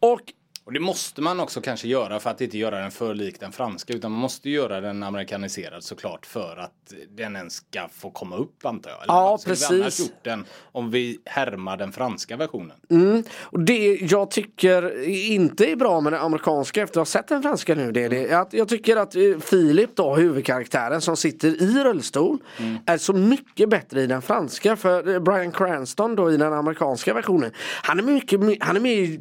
[0.00, 0.20] Och
[0.64, 3.52] Och det måste man också kanske göra för att inte göra den för lik den
[3.52, 3.92] franska.
[3.92, 8.66] Utan man måste göra den amerikaniserad såklart för att den ens ska få komma upp
[8.66, 9.02] antar jag.
[9.02, 10.06] Eller Ja, skulle vi annars precis.
[10.06, 12.76] gjort den om vi härmar den franska versionen?
[13.40, 17.42] Och det jag tycker inte är bra med den amerikanska efter att ha sett den
[17.42, 21.62] franska nu det är det att jag tycker att eh, Filip då, huvudkaraktären som sitter
[21.62, 22.38] i rullstol
[22.86, 27.14] är så mycket bättre i den franska för eh, Brian Cranston då i den amerikanska
[27.14, 27.50] versionen
[27.82, 29.20] han är mycket han är mer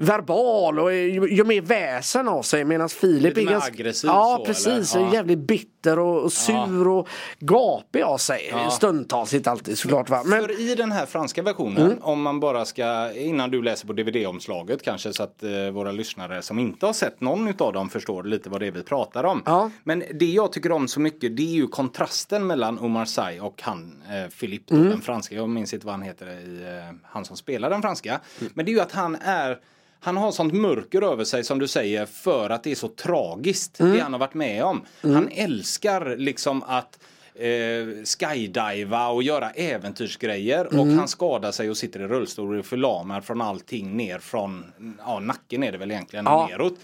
[0.00, 4.94] verbal och gör mer väsen av sig medan Filip är ganska aggressiv Ja så, precis,
[4.94, 5.12] Ja.
[5.14, 7.08] jävligt bitter och, och sur och
[7.38, 8.70] gapig av sig Ja.
[8.70, 10.22] stundtals, inte alltid såklart va.
[10.24, 11.98] Men, För i den här franska versionen, Mm.
[12.02, 16.42] om man bara ska, innan du läser på DVD-omslaget kanske så att eh, våra lyssnare
[16.42, 19.42] som inte har sett någon av dem förstår lite vad det är vi pratar om.
[19.46, 19.70] Ja.
[19.84, 23.62] Men det jag tycker om så mycket det är ju kontrasten mellan Omar Sy och
[23.62, 24.88] han eh, Philippe, Mm.
[24.88, 28.20] den franska, jag minns inte vad han heter i, eh, han som spelar den franska.
[28.54, 29.58] Men det är ju att han är
[30.00, 33.78] han har sånt mörker över sig som du säger för att det är så tragiskt
[33.78, 34.84] det han har varit med om.
[35.02, 36.98] Han älskar liksom att
[37.34, 42.62] eh, skydiva och göra äventyrsgrejer och han skadar sig och sitter i rullstol och är
[42.62, 46.46] förlamad från allting ner från ja, nacken är det väl egentligen Ja.
[46.50, 46.74] neråt.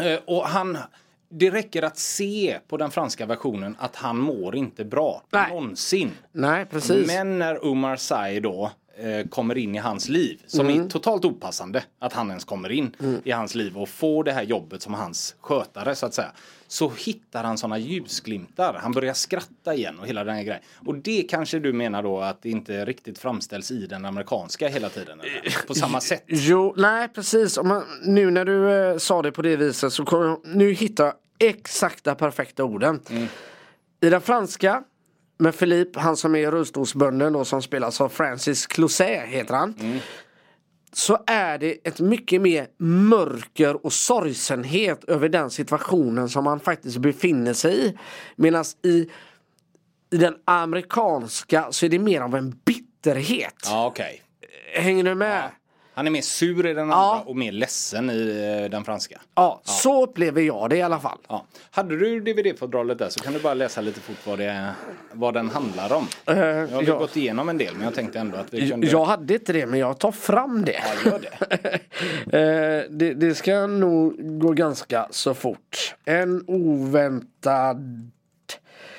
[0.00, 0.78] Eh, och han
[1.32, 5.22] det räcker att se på den franska versionen att han mår inte bra.
[5.30, 5.48] Nej.
[5.48, 6.10] Någonsin.
[6.32, 7.06] nej precis.
[7.06, 10.84] Men när Omar Sy då eh, kommer in i hans liv, som Mm.
[10.84, 14.42] är totalt opassande att han ens kommer in i hans liv och får det här
[14.42, 16.32] jobbet som hans skötare så att säga.
[16.68, 18.74] Så hittar han sådana ljusglimtar.
[18.82, 20.62] Han börjar skratta igen och hela den här grejen.
[20.86, 24.88] Och det kanske du menar då att det inte riktigt framställs i den amerikanska hela
[24.88, 25.20] tiden?
[25.20, 25.66] Eller?
[25.66, 26.24] På samma sätt?
[26.26, 27.56] Jo, nej precis.
[27.58, 30.72] Om man, nu när du eh, sa det på det viset så kommer jag nu
[30.72, 33.00] hitta exakta perfekta orden.
[34.02, 34.82] I den franska
[35.40, 40.00] med Philippe, han som är rullstolsbunden och som spelas av Francis Closet heter han.
[40.92, 46.98] Så är det ett mycket mer mörker och sorgsenhet över den situationen som han faktiskt
[46.98, 47.98] befinner sig i.
[48.36, 49.10] Medan i,
[50.10, 53.54] i den amerikanska så är det mer av en bitterhet.
[53.64, 54.22] Ja, okej.
[54.74, 55.50] Hänger du med?
[56.00, 57.22] Han är mer sur i den andra Ja.
[57.26, 59.20] och mer ledsen i eh, den franska.
[59.34, 61.18] Ja, så upplever jag det i alla fall.
[61.28, 61.44] Ja.
[61.70, 64.70] Hade du DVD-fodralet där så kan du bara läsa lite fort vad, det
[65.12, 66.06] vad den handlar om.
[66.24, 66.42] jag har
[66.82, 66.98] Eh, ja.
[66.98, 68.86] gått igenom en del men jag tänkte ändå att vi kunde...
[68.86, 70.80] Jag hade inte det men jag tar fram det.
[71.04, 71.78] Ja, gör det.
[72.32, 75.94] Eh, det, det ska nog gå ganska så fort.
[76.04, 78.10] En oväntad...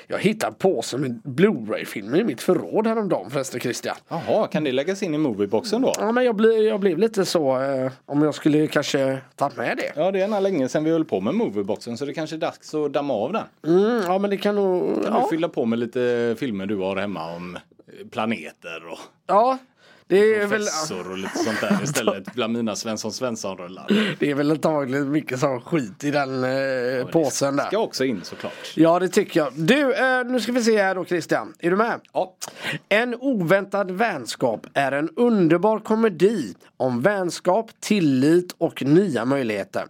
[0.06, 3.96] Jag hittade på som en Blu-ray-film i mitt förråd häromdagen förresten Christian.
[4.08, 5.92] Jaha, kan det läggas in i movieboxen då?
[5.98, 9.76] Ja men jag blev, jag blev lite så eh, om jag skulle kanske tagit med
[9.76, 9.92] det.
[10.02, 12.38] Ja, det är nog länge sedan vi höll på med movieboxen så det kanske är
[12.38, 13.44] dags att damma av den.
[13.66, 14.94] Mm, ja men det kan nog...
[15.04, 18.98] Kan Ja, du fylla på med lite filmer du har hemma om eh, planeter och
[19.26, 19.58] ja
[20.06, 20.48] det är väl...
[20.48, 24.16] professor och lite sånt där istället bland mina Svensson Svensson-rullar.
[24.18, 27.66] Det är väl antagligen mycket sån skit i den eh, påsen där.
[27.66, 28.72] Ska också in såklart.
[28.74, 29.52] Ja det tycker jag.
[29.56, 31.54] Du, eh, nu ska vi se här då Christian.
[31.58, 32.00] Är du med?
[32.12, 32.34] Ja.
[32.88, 39.84] En oväntad vänskap är en underbar komedi om vänskap, tillit och nya möjligheter.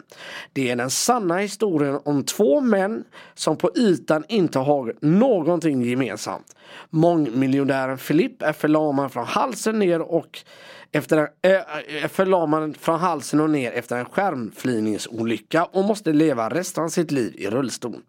[0.53, 6.55] Det är den sanna historien om två män som på ytan inte har någonting gemensamt.
[6.89, 10.43] Mångmiljonären Filipp är förlamad från halsen ner och
[10.91, 16.49] efter en, äh, är förlamad från halsen och ner efter en skärmflygningsolycka och måste leva
[16.49, 18.01] resten av sitt liv i rullstol.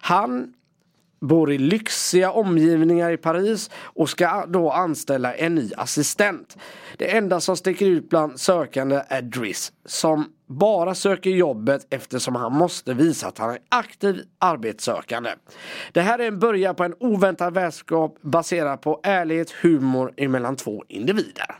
[0.00, 0.54] Han
[1.20, 6.56] bor i lyxiga omgivningar i Paris och ska då anställa en ny assistent.
[6.96, 12.52] Det enda som sticker ut bland sökande är Driss som bara söker jobbet eftersom han
[12.52, 15.30] måste visa att han är aktiv arbetssökande.
[15.92, 20.84] Det här är en början på en oväntad vänskap baserad på ärlighet, humor emellan två
[20.88, 21.56] individer.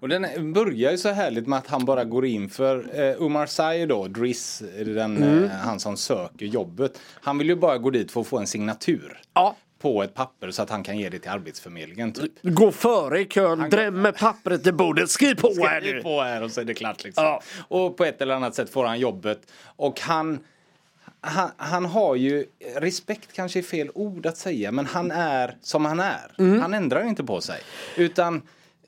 [0.00, 3.46] Och den börjar ju så härligt med att han bara går in för eh, Umar
[3.46, 7.00] Say då, Driss, den, eh, han som söker jobbet.
[7.14, 9.20] Han vill ju bara gå dit för att få en signatur.
[9.34, 9.56] Ja.
[9.78, 12.12] På ett papper så att han kan ge det till Arbetsförmedlingen.
[12.12, 12.32] Typ.
[12.42, 16.02] Gå före i kön, drämmer pappret i bordet, skriv på här Skriv nu!
[16.02, 17.24] på här och så är det klart liksom.
[17.24, 17.42] Ja.
[17.68, 19.40] Och på ett eller annat sätt får han jobbet.
[19.64, 20.38] Och han,
[21.20, 25.84] han, han har ju, respekt kanske är fel ord att säga, men han är som
[25.84, 26.34] han är.
[26.38, 26.60] Mm.
[26.60, 27.60] Han ändrar inte på sig.
[27.96, 28.42] Utan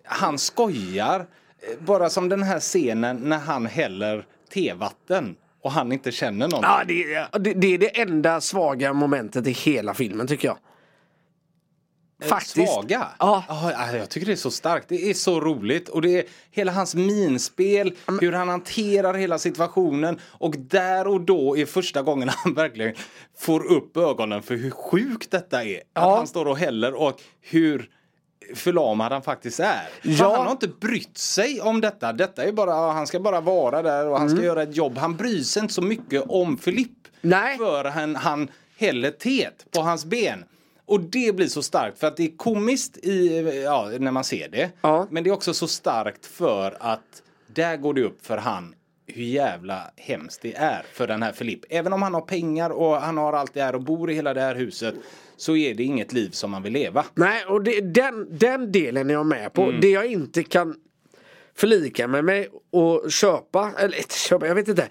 [0.05, 1.21] han skojar.
[1.21, 1.27] Eh,
[1.79, 7.05] Bara som den här scenen när han häller tevatten och han inte känner någonting.
[7.13, 10.57] Ja, det, det, det är det enda svaga momentet i hela filmen tycker jag.
[12.29, 12.73] Faktiskt.
[12.73, 13.09] Svaga?
[13.19, 13.45] Ja.
[13.49, 13.97] ja.
[13.97, 14.89] Jag tycker det är så starkt.
[14.89, 15.89] Det är så roligt.
[15.89, 20.19] Och det är hela hans minspel, hur han hanterar hela situationen.
[20.23, 22.95] Och där och då är första gången han verkligen
[23.39, 25.81] får upp ögonen för hur sjukt detta är.
[25.95, 26.11] Ja.
[26.13, 27.91] Att han står och häller och hur
[28.55, 29.89] förlamad han faktiskt är.
[30.03, 30.37] Ja.
[30.37, 32.13] Han har inte brytt sig om detta.
[32.13, 34.99] Detta är bara, han ska bara vara där och han ska göra ett jobb.
[34.99, 37.09] Han bryr sig inte så mycket om Filipp.
[37.21, 37.59] Nej.
[37.59, 40.45] För han, han häller teet på hans ben.
[40.91, 44.49] Och det blir så starkt för att det är komiskt i, ja, när man ser
[44.49, 44.71] det.
[44.81, 45.07] Ja.
[45.11, 48.75] Men det är också så starkt för att där går det upp för han
[49.07, 51.65] hur jävla hemskt det är för den här Filipp.
[51.69, 54.35] Även om han har pengar och han har allt det här och bor i hela
[54.35, 54.95] det här huset
[55.37, 57.05] så är det inget liv som man vill leva.
[57.15, 59.71] Nej, och det, den, den delen är jag med på.
[59.71, 60.77] Det jag inte kan
[61.55, 64.89] förlika med mig och köpa, eller inte köpa, jag vet inte.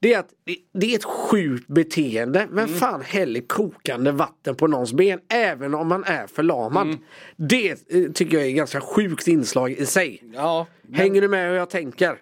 [0.00, 0.28] Det är att
[0.72, 2.48] det, är ett sjukt beteende.
[2.50, 6.98] Vem fan häller kokande vatten på någons ben även om man är förlamad?
[7.36, 10.22] Det eh, tycker jag är ett ganska sjukt inslag i sig.
[10.34, 12.18] Ja, Hänger du med hur jag tänker?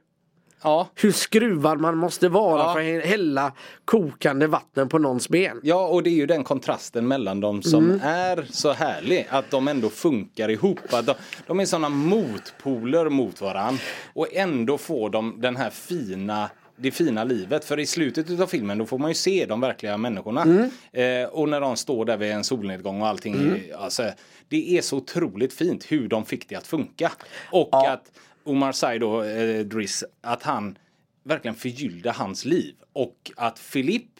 [0.62, 0.88] Ja.
[0.94, 2.72] Hur skruvad man måste vara Ja.
[2.74, 3.52] för att hälla
[3.84, 5.61] kokande vatten på någons ben.
[5.62, 8.00] Ja, och det är ju den kontrasten mellan dem som Mm.
[8.04, 9.26] är så härlig.
[9.30, 10.78] Att de ändå funkar ihop.
[10.92, 11.14] Att de,
[11.46, 13.78] de är sådana motpoler mot varann.
[14.14, 17.64] Och ändå får de den här fina det fina livet.
[17.64, 20.42] För i slutet av filmen då får man ju se de verkliga människorna.
[20.42, 20.70] Mm.
[20.92, 23.61] Eh, och när de står där vid en solnedgång och allting.
[23.78, 24.02] Alltså,
[24.48, 27.12] det är så otroligt fint hur de fick det att funka.
[27.50, 28.12] Och att
[28.51, 30.78] Omar Sy då, eh, Driss, att han
[31.24, 32.74] verkligen förgyllde hans liv.
[32.92, 34.11] Och att Philipp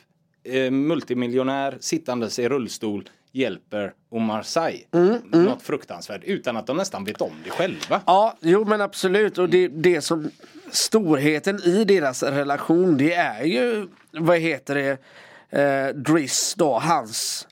[0.45, 4.85] eh, multimiljonär sittandes i rullstol hjälper Omar Sy.
[5.33, 8.03] Något fruktansvärt utan att de nästan vet om det själva.
[8.07, 9.39] Ja, jo men absolut.
[9.39, 10.31] Och det, det som
[10.71, 14.99] storheten i deras relation det är ju, vad heter det,
[15.61, 17.49] eh, Driss då, hans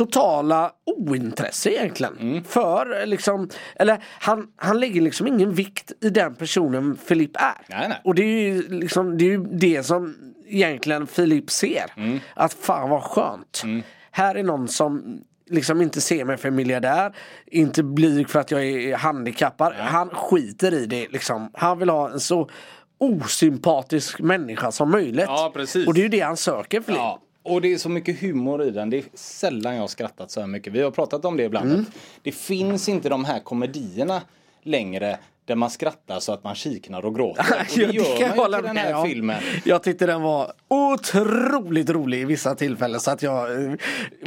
[0.00, 2.18] totala ointresse egentligen.
[2.18, 2.44] Mm.
[2.44, 7.76] För liksom, eller han, han lägger liksom ingen vikt i den personen Filip är.
[7.76, 8.00] Nej, nej.
[8.04, 10.14] Och det är ju liksom, det är ju det som
[10.46, 11.84] egentligen Filip ser.
[11.96, 12.18] Mm.
[12.34, 13.62] Att fan vad skönt.
[14.10, 15.20] Här är någon som
[15.50, 19.72] liksom inte ser mig för miljardär, inte blyg för att jag är handikappad.
[19.72, 21.50] Han skiter i det liksom.
[21.54, 22.50] Han vill ha en så
[22.98, 25.26] osympatisk människa som möjligt.
[25.28, 25.52] Ja.
[25.86, 26.98] Och det är ju det han söker Filip.
[26.98, 28.90] Ja, och det är så mycket humor i den.
[28.90, 30.72] Det är sällan jag har skrattat så här mycket.
[30.72, 31.72] Vi har pratat om det ibland.
[31.72, 31.84] Mm.
[32.22, 34.22] Det finns inte de här komedierna
[34.62, 35.18] längre
[35.50, 37.44] där man skrattar så att man kiknar och gråter.
[37.60, 37.92] Och det gör
[38.36, 39.06] man ju till den med här om.
[39.08, 39.42] filmen.
[39.64, 43.72] Jag tyckte den var otroligt rolig i vissa tillfällen så att jag eh,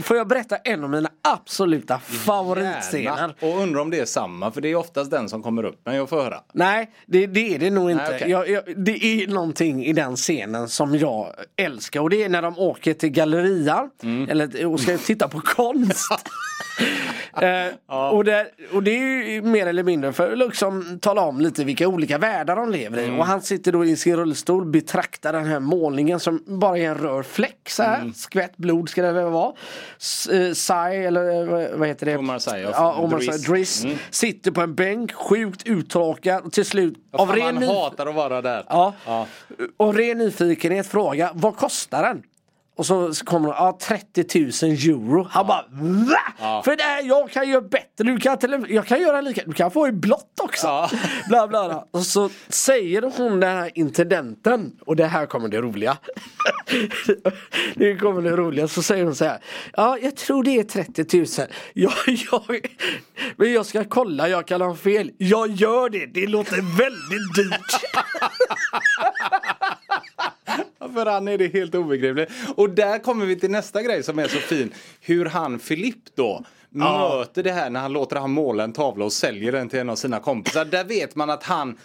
[0.04, 3.36] Får jag berätta en av mina absoluta favoritscener?
[3.42, 5.82] Och undrar om det är samma, för det är oftast den som kommer upp.
[5.86, 6.40] Men jag får höra.
[6.54, 8.04] Nej, det, det är det nog inte.
[8.04, 8.30] Nej, okej.
[8.32, 12.42] jag, jag, det är någonting i den scenen som jag älskar och det är när
[12.42, 14.30] de åker till gallerian Mm.
[14.30, 16.12] eller, och ska titta på konst.
[17.42, 21.42] eh, och, det, och det är ju mer eller mindre för att liksom tala om
[21.42, 23.04] lite vilka olika världar de lever i.
[23.04, 23.20] Mm.
[23.20, 26.98] Och han sitter då i sin rullstol, betraktar den här målningen som bara är en
[26.98, 28.00] röd fläck så här.
[28.00, 28.14] Mm.
[28.14, 29.54] Skvätt blod ska det väl vara.
[30.32, 32.18] Eh, Sai, eller eh, vad- heter det?
[32.18, 32.94] Omar Sy, ja.
[32.94, 33.44] Omar Driss.
[33.46, 33.84] Driss.
[33.84, 33.98] Mm.
[34.12, 38.42] Sitter på en bänk, sjukt uttråkad och till slut av ren, nyf- hatar att vara
[38.42, 38.64] där.
[38.70, 39.28] ja, Ja.
[39.78, 42.24] och ren nyfikenhet fråga vad kostar den?
[42.76, 45.28] Och så kommer de, ja 30 000 euro.
[45.32, 46.62] Han bara VA?
[46.64, 49.54] För det här, jag kan göra bättre, du kan till, jag kan göra lika, du
[49.54, 50.68] kan få i blått också.
[50.68, 50.90] Ja.
[51.30, 51.86] Bla, bla, bla.
[51.92, 55.98] Och så säger hon den här intendenten, och det här kommer det roliga.
[57.76, 59.40] det kommer det roliga, så säger hon så här.
[59.74, 61.26] Ja, jag tror det är 30 000.
[61.74, 61.94] Ja,
[62.32, 62.70] jag,
[63.36, 65.12] men jag ska kolla, jag kan ha fel.
[65.18, 67.82] Jag gör det, det låter väldigt dyrt.
[70.94, 72.32] för han är det helt obegripligt.
[72.56, 74.74] Och där kommer vi till nästa grej som är så fin.
[75.02, 79.14] Hur han, Filipp då, möter det här när han låter han måla en tavla och
[79.14, 80.66] säljer den till en av sina kompisar.
[80.66, 81.78] Där vet man att han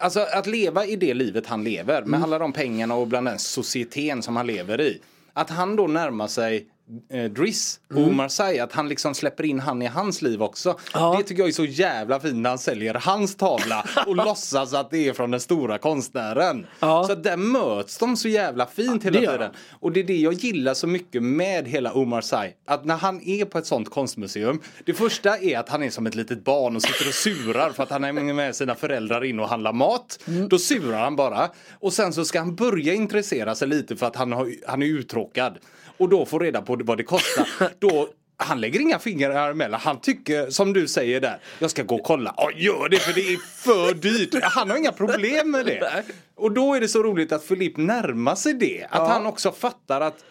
[0.00, 3.38] Alltså att leva i det livet han lever med alla de pengarna och bland den
[3.38, 5.00] societeten som han lever i.
[5.32, 6.66] Att han då närmar sig
[7.12, 10.78] eh, Driss och Omar Sy, att han liksom släpper in han i hans liv också.
[10.94, 11.14] Ja.
[11.18, 14.90] Det tycker jag är så jävla fint när han säljer hans tavla och låtsas att
[14.90, 16.66] det är från den stora konstnären.
[16.80, 17.04] Ja.
[17.04, 19.50] Så där möts de så jävla fint hela det gör tiden.
[19.80, 22.52] Och det är det jag gillar så mycket med hela Omar Sy.
[22.66, 24.60] Att när han är på ett sånt konstmuseum.
[24.84, 27.82] Det första är att han är som ett litet barn och sitter och surar för
[27.82, 30.18] att han är med sina föräldrar in och handlar mat.
[30.48, 31.50] Då surar han bara.
[31.72, 34.86] Och sen så ska han börja intressera sig lite för att han, har, han är
[34.86, 35.58] uttråkad.
[36.00, 37.48] Och då får reda på vad det kostar.
[37.78, 39.80] Då han lägger inga fingrar emellan.
[39.80, 42.34] Han tycker, som du säger där, jag ska gå och kolla.
[42.36, 44.42] Ja, gör det för det är för dyrt.
[44.42, 46.04] Han har inga problem med det.
[46.36, 48.86] Och då är det så roligt att Filip närmar sig det.
[48.90, 50.24] Att han också fattar att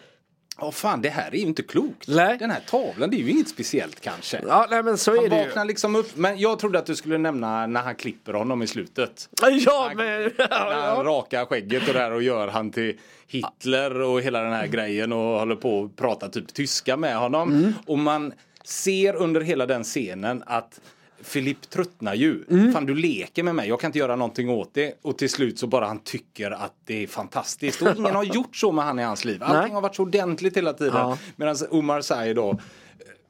[0.60, 2.08] Åh fan, det här är ju inte klokt.
[2.08, 2.38] Nej.
[2.38, 4.40] Den här tavlan, det är ju inget speciellt kanske.
[4.48, 5.44] Ja, nej men så är Han det ju.
[5.44, 6.16] vaknar liksom upp.
[6.16, 9.28] Men jag trodde att du skulle nämna när han klipper honom i slutet.
[9.42, 10.22] Ja, men...
[10.38, 14.52] När han Ja, rakar skägget och där och gör han till Hitler och hela den
[14.52, 17.52] här grejen och håller på att prata typ tyska med honom.
[17.54, 17.72] Mm.
[17.86, 18.32] Och man
[18.64, 20.80] ser under hela den scenen att
[21.22, 22.44] Filip tröttnar ju.
[22.50, 22.72] Mm.
[22.72, 24.94] Fan du leker med mig, jag kan inte göra någonting åt det.
[25.02, 27.82] Och till slut så bara han tycker att det är fantastiskt.
[27.82, 29.42] Och ingen har gjort så med han i hans liv.
[29.42, 29.70] Allting Nej.
[29.70, 30.96] har varit så ordentligt hela tiden.
[30.96, 31.18] Ja.
[31.36, 32.58] Medan Omar Sy då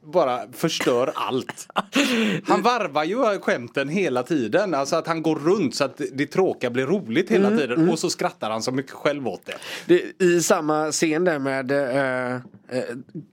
[0.03, 1.67] bara förstör allt.
[2.47, 4.73] Han varvar ju skämten hela tiden.
[4.73, 7.89] Alltså att han går runt så att det tråkiga blir roligt hela tiden.
[7.89, 9.53] Och så skrattar han så mycket själv åt det.
[9.85, 12.35] Det, I samma scen där med eh,
[12.69, 12.83] eh,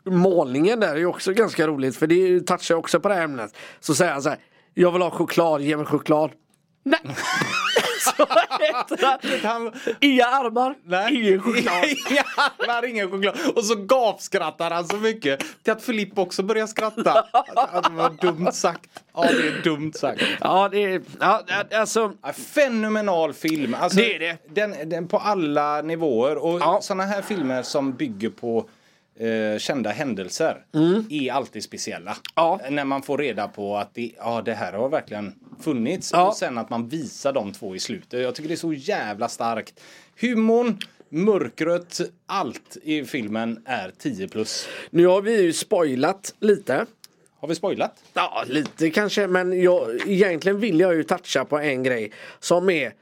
[0.04, 3.54] målningen där är ju också ganska roligt för det touchar också på det här ämnet.
[3.80, 4.38] Så säger han så här,
[4.83, 6.31] jag vill ha choklad, ge mig choklad.
[6.85, 7.01] Nej!
[8.16, 8.26] så
[8.61, 9.72] heter han.
[10.01, 10.74] Inga armar,
[11.12, 11.85] ingen choklad.
[12.11, 13.37] Inga armar, ingen choklad.
[13.57, 17.12] Och så gapskrattar han så mycket till att Filip också börjar skratta.
[17.33, 18.91] Att, att det var dumt sagt.
[19.14, 20.22] Ja, det är dumt sagt.
[20.41, 21.43] Ja, det är, ja,
[21.74, 22.12] alltså.
[22.55, 23.76] Fenomenal film.
[23.81, 24.37] Alltså, Det är det.
[24.49, 26.37] Den, den på alla nivåer.
[26.37, 26.79] Och Ja.
[26.83, 28.68] sådana här filmer som bygger på
[29.18, 30.64] eh, kända händelser
[31.10, 32.10] är alltid speciella.
[32.10, 32.22] Mm.
[32.34, 32.60] Ja.
[32.70, 36.10] När man får reda på att det, ja, det här har verkligen funnits.
[36.12, 36.28] Ja.
[36.28, 38.22] Och sen att man visar de två i slutet.
[38.22, 39.80] Jag tycker det är så jävla starkt.
[40.20, 44.68] Humorn, mörkret, allt i filmen är 10 plus.
[44.90, 46.86] Nu har vi ju spoilat lite.
[47.40, 48.04] Har vi spoilat?
[48.14, 52.92] Ja, lite kanske, men jag, egentligen vill jag ju toucha på en grej som är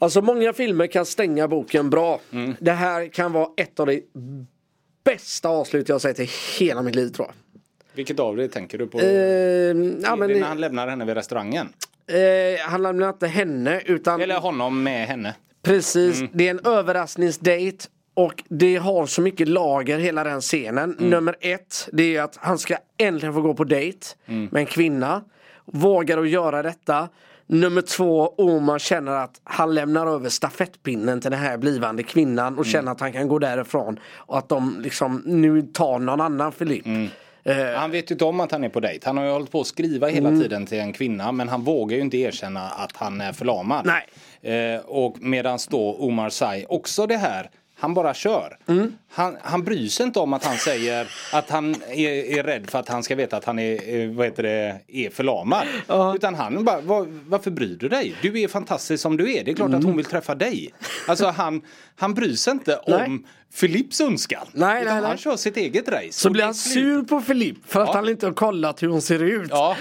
[0.00, 2.20] Alltså många filmer kan stänga boken bra.
[2.60, 4.02] Det här kan vara ett av de
[5.12, 7.34] bästa avslut jag sett i hela mitt liv tror jag.
[7.92, 9.00] Vilket av det tänker du på?
[9.00, 11.68] Eh, ja, men, när han lämnar henne vid restaurangen?
[12.06, 15.34] eh, han lämnar inte henne utan Eller honom med henne?
[15.62, 20.96] Precis, det är en överraskningsdate och det har så mycket lager hela den scenen.
[20.98, 25.24] Nummer ett, det är att han ska äntligen få gå på dejt med en kvinna.
[25.64, 27.08] Vågar att göra detta.
[27.50, 32.66] Nummer två, Omar känner att han lämnar över stafettpinnen till den här blivande kvinnan och
[32.66, 34.00] känner att han kan gå därifrån.
[34.16, 36.86] Och att de liksom nu tar någon annan Filip.
[37.44, 39.06] Eh, Han vet ju inte om att han är på dejt.
[39.06, 40.40] Han har ju hållit på att skriva hela Mm.
[40.40, 43.86] tiden till en kvinna men han vågar ju inte erkänna att han är förlamad.
[44.42, 44.74] Nej.
[44.74, 48.58] Eh, och medan då Omar Sy också det här han bara kör.
[48.68, 48.92] Mm.
[49.10, 52.78] Han, han bryr sig inte om att han säger att han är, är rädd för
[52.78, 55.66] att han ska veta att han är, eh, vad heter det, är förlamad.
[56.16, 58.14] Utan han bara, "Var- varför bryr du dig?
[58.22, 59.44] Du är fantastisk som du är.
[59.44, 60.74] Det är klart att hon vill träffa dig.
[61.08, 61.62] Alltså han,
[61.96, 62.98] han bryr sig inte Mm.
[62.98, 63.06] Nej.
[63.06, 63.24] om
[63.60, 64.46] Philips önskan.
[64.52, 65.08] Nej, utan nej, nej.
[65.10, 66.12] Han kör sitt eget race.
[66.12, 67.94] Så blir han sur på Filip för att Ja.
[67.94, 69.48] han inte har kollat hur hon ser ut.
[69.50, 69.76] Ja.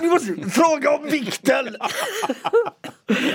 [0.00, 1.66] Ni måste fråga om vikten!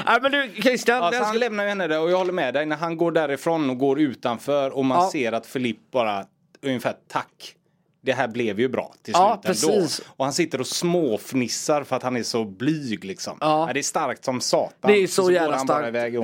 [0.06, 2.54] Nej men du Christian, Alltså, jag han lämnar ju henne där och jag håller med
[2.54, 2.66] dig.
[2.66, 5.11] När han går därifrån och går utanför och man Ja.
[5.12, 6.26] Ser att Filip bara
[6.62, 7.56] ungefär tack.
[8.04, 9.78] Det här blev ju bra till Ja, slut ändå.
[9.80, 10.02] precis.
[10.08, 13.38] Och han sitter och småfnissar för att han är så blyg liksom.
[13.42, 13.70] Ja.
[13.74, 14.92] det är starkt som satan.
[14.92, 15.88] Det är så Och jävla bara starkt.
[15.88, 16.20] iväg.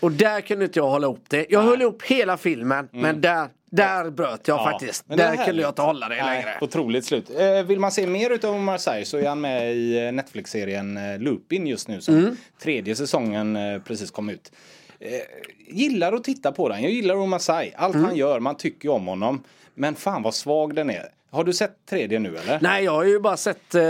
[0.00, 1.46] Och där kunde inte jag hålla ihop det.
[1.50, 5.06] Jag höll ihop hela filmen men där, där bröt jag faktiskt.
[5.08, 5.16] Mm.
[5.18, 6.58] det är Där kunde jag inte hålla det Nej, längre.
[6.60, 7.30] Otroligt slut.
[7.38, 10.96] Eh, vill man se mer utav Omar Sy så är han med i eh, Netflix-serien
[10.96, 12.36] eh, Lupin just nu som Mm.
[12.62, 14.52] tredje säsongen eh, precis kom ut.
[15.00, 15.10] Eh,
[15.72, 16.82] gillar att titta på den.
[16.82, 17.70] Jag gillar Omar Sy.
[17.76, 18.06] Allt Mm.
[18.06, 19.42] han gör, man tycker om honom.
[19.74, 21.06] Men fan vad svag den är.
[21.30, 22.58] Har du sett tredje nu eller?
[22.62, 23.82] Nej jag har ju bara sett eh,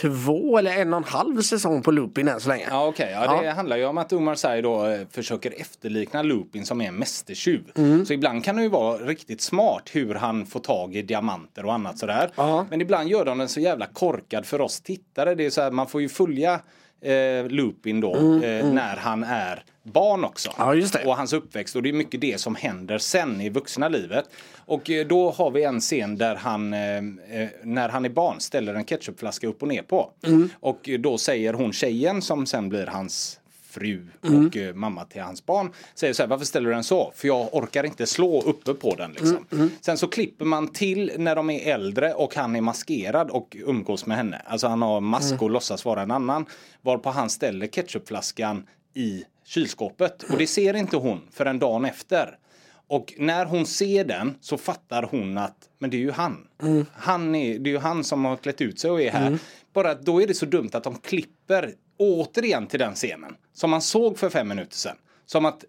[0.00, 2.66] två eller en och en halv säsong på Lupin än så länge.
[2.70, 3.52] Ja okej, ja, det Ja.
[3.52, 7.62] handlar ju om att Omar Sy då eh, försöker efterlikna Lupin som är en mästertjuv.
[7.76, 8.06] Mm.
[8.06, 11.72] Så ibland kan det ju vara riktigt smart hur han får tag i diamanter och
[11.74, 12.30] annat sådär.
[12.36, 12.66] Ja.
[12.70, 15.34] Men ibland gör de den så jävla korkad för oss tittare.
[15.34, 16.60] Det är så här, man får ju följa
[17.02, 20.50] eh, Lupin då Mm, eh, när han är barn också.
[20.58, 20.74] Ja.
[21.06, 24.24] Och hans uppväxt och det är mycket det som händer sen i vuxna livet.
[24.56, 28.40] Och eh, då har vi en scen där han, eh, eh, när han är barn,
[28.40, 30.10] ställer en ketchupflaska upp och ner på.
[30.26, 30.48] Mm.
[30.60, 33.36] Och då säger hon tjejen som sen blir hans
[33.70, 34.46] fru Mm.
[34.46, 35.72] och eh, mamma till hans barn.
[35.94, 37.12] Säger så här, varför ställer du den så?
[37.14, 39.46] För jag orkar inte slå uppe på den liksom.
[39.52, 43.56] Mm, Sen så klipper man till när de är äldre och han är maskerad och
[43.66, 44.42] umgås med henne.
[44.46, 45.44] Alltså han har mask Mm.
[45.44, 46.46] och låtsas vara en annan.
[46.82, 50.22] Varpå han ställer ketchupflaskan i kylskåpet.
[50.22, 52.38] Och det ser inte hon förrän dagen efter.
[52.86, 56.46] Och när hon ser den så fattar hon att men det är ju han.
[56.92, 59.38] han är, det är ju han som har klätt ut sig och är här.
[59.72, 63.36] Bara att då är det så dumt att de klipper återigen till den scenen.
[63.52, 64.96] Som man såg för fem minuter sedan.
[65.26, 65.64] Som att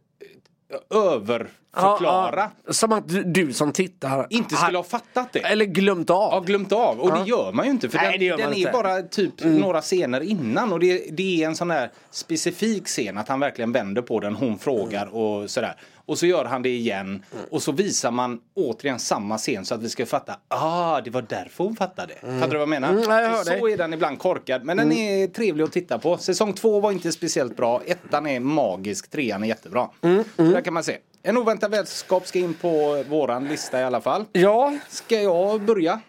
[0.89, 2.36] överförklara.
[2.41, 2.74] Ja, ja.
[2.74, 5.39] Som att du, du som tittar Inte skulle ha fattat det.
[5.39, 6.34] Eller glömt av.
[6.34, 6.99] Ja, glömt av.
[6.99, 7.89] Och det gör man ju inte.
[7.89, 8.69] För Nej, den, den är inte.
[8.69, 8.82] Mm.
[8.84, 10.74] bara typ några scener innan.
[10.74, 14.36] Och det, det är en sån där specifik scen att han verkligen vänder på den.
[14.36, 15.13] Hon frågar Mm.
[15.13, 15.76] och sådär.
[16.05, 17.23] Och så gör han det igen.
[17.49, 20.39] Och så visar man återigen samma scen så att vi ska fatta.
[20.47, 22.13] Ah, det var därför hon fattade.
[22.21, 22.89] Fattar du vad jag menar?
[22.89, 23.73] Mm, ja, jag så, dig.
[23.73, 24.63] är den ibland korkad.
[24.63, 26.17] Men den är trevlig att titta på.
[26.17, 27.81] Säsong två var inte speciellt bra.
[27.85, 29.09] Ettan är magisk.
[29.11, 29.89] Trean är jättebra.
[30.01, 30.97] Mm, Så där kan man se.
[31.23, 34.25] En oväntad vänskap ska in på våran lista i alla fall.
[34.31, 36.01] Ja, Ska jag börja?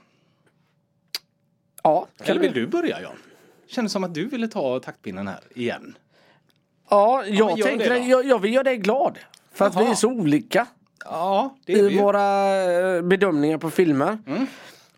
[1.83, 2.07] ja.
[2.25, 3.17] Eller vill du börja Jan?
[3.69, 5.97] Kändes som att du ville ta taktpinnen här igen.
[6.91, 9.19] Ja, jag gör tänker jag, jag vill göra dig glad.
[9.55, 9.85] För att Jaha.
[9.85, 10.67] vi är så olika
[11.05, 12.01] Ja, det är i ju.
[12.03, 12.57] våra
[12.97, 14.19] eh, bedömningar på filmer.
[14.27, 14.47] Mm.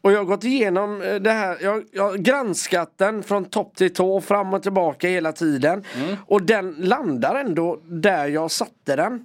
[0.00, 3.76] Och jag har gått igenom eh, det här, jag, jag har granskat den från topp
[3.76, 5.84] till tå, fram och tillbaka hela tiden.
[5.96, 6.16] Mm.
[6.26, 9.24] Och den landar ändå där jag satte den.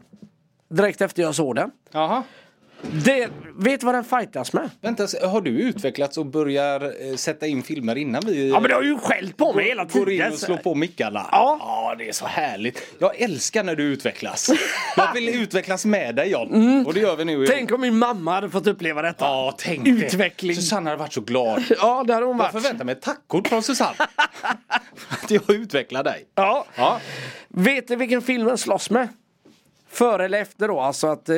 [0.70, 1.72] Direkt efter jag såg den.
[1.92, 2.24] Jaha.
[2.82, 4.70] Det, vet vad den fightas med?
[4.82, 8.76] Vänta, har du utvecklats och börjar eh, sätta in filmer innan vi Ja men du
[8.76, 10.34] har ju skällt på mig hela går in tiden.
[10.34, 11.26] och slår på mickarna?
[11.32, 11.58] Ja.
[11.60, 12.82] ja, det är så härligt.
[13.00, 14.50] Jag älskar när du utvecklas.
[14.96, 16.86] Jag vill utvecklas med dig John.
[16.88, 17.34] Och det gör vi nu.
[17.36, 17.48] Mm.
[17.50, 19.26] Tänk om min mamma hade fått uppleva detta.
[19.26, 20.56] Ja, tänk Utveckling.
[20.56, 20.62] det.
[20.62, 21.64] Susanne hade varit så glad.
[21.82, 22.52] Ja, där har hon Jag varit.
[22.52, 23.96] förväntar mig ett tackkort från Susanne.
[25.24, 26.26] Att jag utvecklar dig.
[26.36, 26.66] Ja.
[26.76, 27.00] Ja.
[27.48, 29.08] Vet du vilken film den slåss med?
[29.92, 30.80] Före eller efter då?
[30.80, 31.36] Alltså att eh,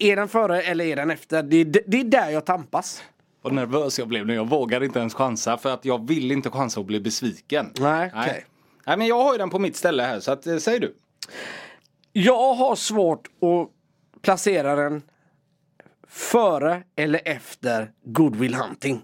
[0.00, 1.42] är den före eller är den efter?
[1.42, 3.02] Det, är- det är där jag tampas.
[3.42, 4.34] Vad nervös jag blev nu.
[4.34, 7.72] Jag vågar inte ens chansa för att jag vill inte chansa och bli besviken.
[7.80, 8.44] Nej, okej.
[8.86, 10.94] Nej men jag har ju den på mitt ställe här så att, eh, säg du.
[12.12, 13.70] Jag har svårt att
[14.22, 15.02] placera den
[16.08, 19.00] före eller efter Good Will Hunting.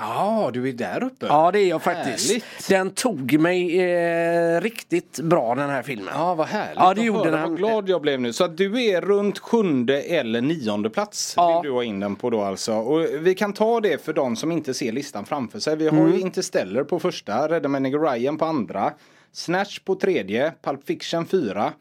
[0.00, 1.26] Ja, du är där uppe.
[1.26, 2.28] Ja, det är jag faktiskt.
[2.30, 2.68] Härligt.
[2.68, 6.14] Den tog mig eh, riktigt bra den här filmen.
[6.14, 6.76] Ja, vad härligt.
[6.76, 7.42] Ja, det gjorde den.
[7.42, 8.32] Vad glad jag blev nu.
[8.32, 11.34] Så att du är runt sjunde eller nionde plats.
[11.36, 11.60] Ja.
[11.60, 12.72] Vill du ha in den på då alltså.
[12.74, 15.76] Och vi kan ta det för de som inte ser listan framför sig.
[15.76, 16.12] Vi har Mm.
[16.12, 18.92] ju Interstellar på första, Människa Ryan på andra,
[19.32, 21.72] Snatch på tredje, Pulp Fiction fyra,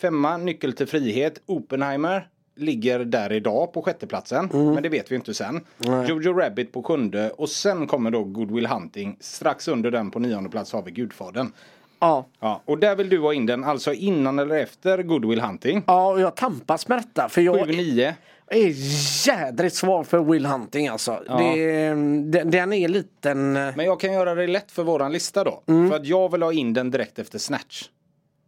[0.00, 2.26] femma Nyckel till frihet, Oppenheimer
[2.56, 4.50] ligger där idag på sjätteplatsen.
[4.52, 4.74] Mm.
[4.74, 5.60] Men det vet vi inte sen.
[6.08, 9.16] Jojo Rabbit på sjunde och sen kommer då Good Will Hunting.
[9.20, 11.52] Strax under den på nionde plats har vi Gudfadern.
[12.00, 12.26] Ja.
[12.40, 15.82] Ja, och där vill du ha in den, alltså innan eller efter Good Will Hunting?
[15.86, 17.28] ja, och jag tampas med detta.
[17.28, 18.12] För jag 7-9.
[18.46, 18.72] är
[19.28, 21.22] jädrigt svår för Will Hunting alltså.
[21.38, 23.52] Det, den, den är liten...
[23.52, 25.62] Men jag kan göra det lätt för våran lista då.
[25.66, 25.90] Mm.
[25.90, 27.84] För att jag vill ha in den direkt efter Snatch.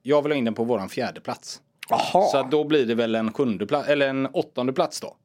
[0.03, 1.61] Jag vill ha in den på våran fjärde plats.
[1.89, 2.27] Jaha.
[2.29, 5.17] Så att då blir det väl en sjunde plats, eller en åttonde plats då.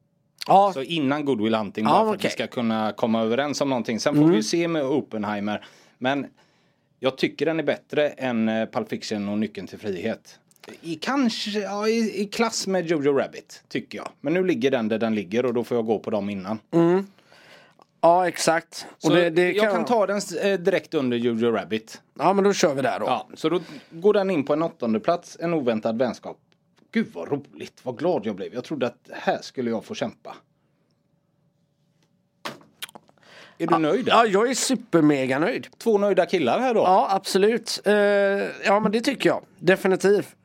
[0.46, 2.28] ja, Så innan Good Will Hunting Ja, bara för att okej.
[2.28, 4.00] vi ska kunna komma överens om någonting.
[4.00, 5.64] Sen får vi ju se med Oppenheimer.
[5.98, 6.26] Men
[6.98, 10.38] jag tycker den är bättre än eh, Pulp Fiction och Nyckeln till frihet.
[10.82, 14.08] I, kanske, ja, i, i klass med Jojo Rabbit, tycker jag.
[14.20, 16.58] Men nu ligger den där den ligger och då får jag gå på dem innan.
[18.00, 18.86] ja, exakt.
[18.94, 22.00] Och Så det, det jag kan ta den eh, direkt under Jojo Rabbit.
[22.18, 23.06] Ja, men då kör vi där då.
[23.06, 26.38] Ja, så då går den in på en åttonde plats, en oväntad vänskap.
[26.92, 28.54] Gud vad roligt, vad glad jag blev.
[28.54, 30.36] Jag trodde att här skulle jag få kämpa.
[33.58, 34.08] Är du nöjd?
[34.08, 35.66] Ja, jag är supermega nöjd.
[35.78, 36.80] Två nöjda killar här då.
[36.80, 37.80] Ja, absolut.
[37.84, 37.94] Eh,
[38.64, 39.44] ja, men det tycker jag.
[39.58, 40.36] Definitivt.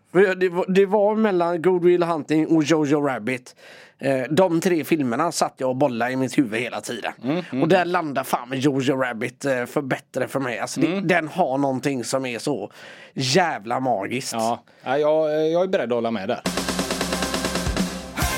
[0.68, 3.56] Det var, mellan Good Will Hunting och Jojo Rabbit.
[4.00, 7.12] Eh, de tre filmerna satt jag och bollade i mitt huvud hela tiden.
[7.24, 10.60] Mm, Och där landar fan med Jojo Rabbit eh, för bättre för mig.
[10.60, 11.08] Alltså, det, Mm.
[11.08, 12.72] Den har någonting som är så
[13.14, 14.34] jävla magiskt.
[14.34, 16.42] Ja, ja, jag, jag är beredd att hålla med där.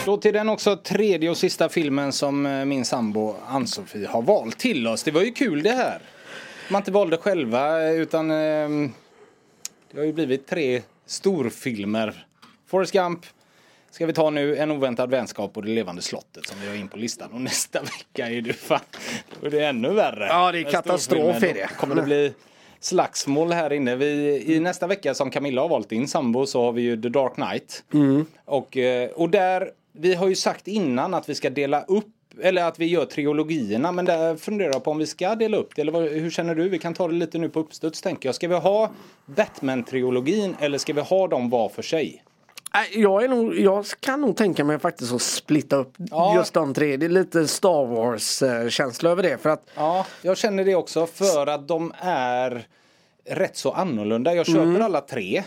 [0.06, 4.58] Då till den också tredje och sista filmen som eh, min sambo Ann-Sofie har valt
[4.60, 5.04] till oss.
[5.04, 6.00] Det var ju kul det här.
[6.70, 8.36] Man inte valde själva eh, utan eh,
[9.92, 12.26] det har ju blivit tre storfilmer.
[12.68, 13.26] Forrest Gump
[13.92, 16.88] ska vi ta nu, En oväntad vänskap och Det levande slottet som vi har in
[16.88, 17.32] på listan.
[17.32, 18.80] Och nästa vecka är det fan,
[19.40, 20.26] då är det ännu värre.
[20.28, 21.70] Ja, det är katastrof, är det.
[21.78, 22.34] Kommer det bli
[22.80, 23.96] slagsmål här inne.
[23.96, 27.10] Vi, I nästa vecka som Camilla har valt in sambo så har vi ju The
[27.10, 27.84] Dark Knight.
[28.46, 32.64] Och, eh, och där, vi har ju sagt innan att vi ska dela upp eller
[32.64, 35.82] att vi gör trilogierna men där funderar jag på om vi ska dela upp det
[35.82, 36.70] eller vad, hur känner du?
[36.70, 38.36] Vi kan ta det lite nu på uppstuds tänker jag.
[38.36, 38.92] Ska vi ha
[39.26, 42.24] Batman-trilogin eller ska vi ha dem var för sig?
[42.94, 46.36] Jag, är nog, jag kan nog tänka mig faktiskt att splitta upp Ja.
[46.36, 46.98] just de tre.
[46.98, 49.38] Det är lite Star Wars-känsla över det.
[49.38, 52.68] För att Ja, jag känner det också för att de är
[53.30, 54.36] rätt så annorlunda.
[54.36, 55.44] Jag köper alla tre.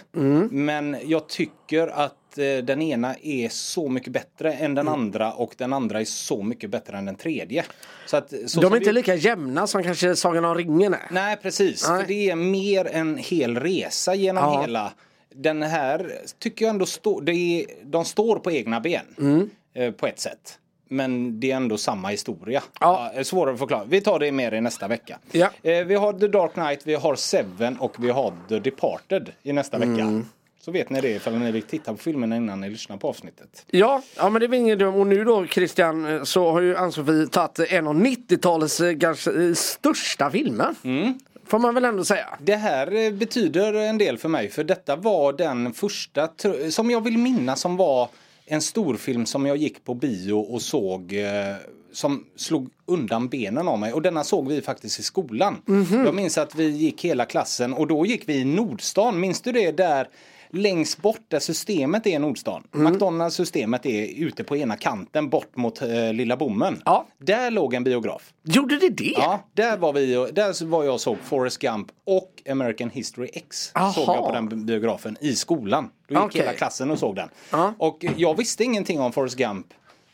[0.50, 5.54] Men jag tycker att eh, den ena är så mycket bättre än den andra och
[5.58, 7.64] den andra är så mycket bättre än den tredje.
[8.06, 11.08] Så att, så de är inte vi- lika jämna som kanske Sagan om ringen är.
[11.10, 12.04] Nej precis, Nej.
[12.08, 14.60] det är mer en hel resa genom Ja.
[14.60, 14.92] hela.
[15.34, 16.86] Den här tycker jag ändå
[17.22, 19.04] det är, de står på egna ben.
[19.18, 19.50] Mm.
[19.74, 20.58] Eh, på ett sätt.
[20.92, 22.62] Men det är ändå samma historia.
[22.80, 23.10] Ja.
[23.16, 23.84] Ja, svårare att förklara.
[23.84, 25.18] Vi tar det mer i nästa vecka.
[25.32, 25.50] Ja.
[25.62, 29.52] Eh, vi har The Dark Knight, vi har Seven och vi har The Departed i
[29.52, 29.94] nästa Mm.
[29.94, 30.24] vecka.
[30.64, 33.64] Så vet ni det ifall ni vill titta på filmerna innan ni lyssnar på avsnittet.
[33.70, 34.94] Ja, ja men det är väl ingen dum.
[34.94, 39.30] Och nu då Christian eh, så har ju Ann-Sofie tagit en av 90-talets eh, kanske
[39.48, 40.74] eh, största filmer.
[40.84, 41.18] Mm.
[41.46, 42.26] Får man väl ändå säga.
[42.38, 46.28] Det här eh, betyder en del för mig för detta var den första
[46.70, 48.08] som jag vill minnas som var
[48.52, 51.56] en storfilm som jag gick på bio och såg eh,
[51.92, 55.56] som slog undan benen av mig och denna såg vi faktiskt i skolan.
[56.04, 59.20] Jag minns att vi gick hela klassen och då gick vi i Nordstan.
[59.20, 60.08] Minns du det där
[60.52, 62.62] längst bort där systemet är i Nordstan?
[62.72, 66.82] McDonalds systemet är ute på ena kanten bort mot eh, Lilla Bommen.
[66.84, 67.06] Ja.
[67.18, 68.32] Där låg en biograf.
[68.44, 69.14] Gjorde det det?
[69.16, 73.70] Ja, där var vi där var jag och såg Forrest Gump och American History X.
[73.74, 73.92] Aha.
[73.92, 75.90] Såg jag på den biografen i skolan.
[76.08, 76.40] Då gick Okej.
[76.40, 77.28] hela klassen och såg den.
[77.50, 77.74] Ja.
[77.78, 79.66] Och jag visste ingenting om Forrest Gump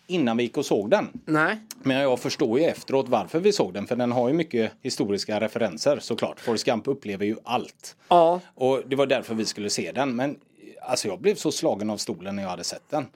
[0.07, 1.09] innan vi gick och såg den.
[1.25, 1.61] Nej.
[1.83, 5.41] Men jag förstår ju efteråt varför vi såg den för den har ju mycket historiska
[5.41, 6.41] referenser såklart.
[6.41, 7.97] Forrest Gump upplever ju allt.
[8.09, 8.41] Ja.
[8.55, 10.17] Och det var därför vi skulle se den.
[10.17, 10.37] Men
[10.83, 13.07] alltså jag blev så slagen av stolen när jag hade sett den.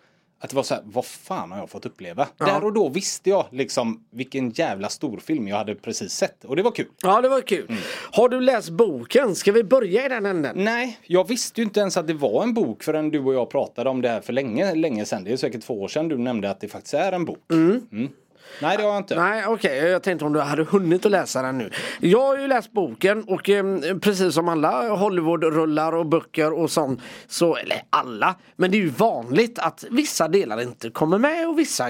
[0.43, 2.28] Att det var så här, vad fan har jag fått uppleva?
[2.38, 6.45] Där och då visste jag liksom vilken jävla storfilm jag hade precis sett.
[6.45, 6.86] Och det var kul.
[7.03, 7.66] Ja, det var kul.
[7.68, 7.80] Mm.
[8.12, 9.34] Har du läst boken?
[9.34, 10.64] Ska vi börja i den änden?
[10.64, 13.51] Nej, jag visste ju inte ens att det var en bok förrän du och jag
[13.51, 15.24] pratade om det här för länge, länge sedan.
[15.24, 17.45] Det är säkert två år sedan du nämnde att det faktiskt är en bok.
[17.51, 18.09] Mm.
[18.62, 19.14] Nej, det har jag inte.
[19.14, 19.76] Nej, okej.
[19.76, 21.70] Jag tänkte om du hade hunnit att läsa den nu.
[22.01, 23.64] Jag har ju läst boken och eh,
[24.01, 28.88] precis som alla Hollywood-rullar och böcker och sånt, så, eller alla, men det är ju
[28.88, 31.84] vanligt att vissa delar inte kommer med och vissa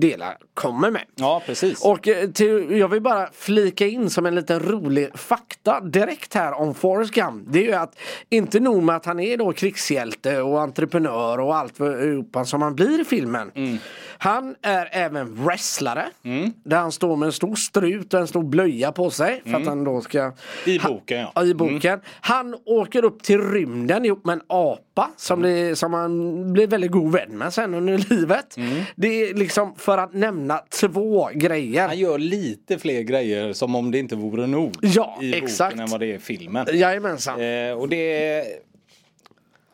[0.00, 1.02] delar kommer med.
[1.14, 1.84] Ja, precis.
[1.84, 6.52] Och eh, till, jag vill bara flika in som en liten rolig fakta direkt här
[6.52, 7.44] om Forrest Gump.
[7.46, 7.98] Det är ju att
[8.28, 11.76] inte nog med att han är då krigshjälte och entreprenör och allt
[12.44, 13.50] som han blir i filmen.
[13.54, 13.78] Mm.
[14.18, 15.95] Han är även wrestlare.
[16.64, 19.42] Där han står med en stor strut och en stor blöja på sig.
[19.44, 20.20] För att han då ska...
[20.20, 20.34] Mm.
[20.64, 21.32] I boken, ja.
[21.34, 22.00] Ja, i boken.
[22.20, 25.50] Han åker upp till rymden ihop med en apa som, Mm.
[25.68, 28.56] det, som han blir väldigt god vän med sen under livet.
[28.56, 28.82] Mm.
[28.96, 31.86] Det är liksom för att nämna två grejer.
[31.88, 35.74] Han gör lite fler grejer som om det inte vore nog Ja, i exakt.
[35.74, 36.66] boken än vad det är i filmen.
[36.72, 37.40] Jajamensan.
[37.40, 38.44] Eh, och det är...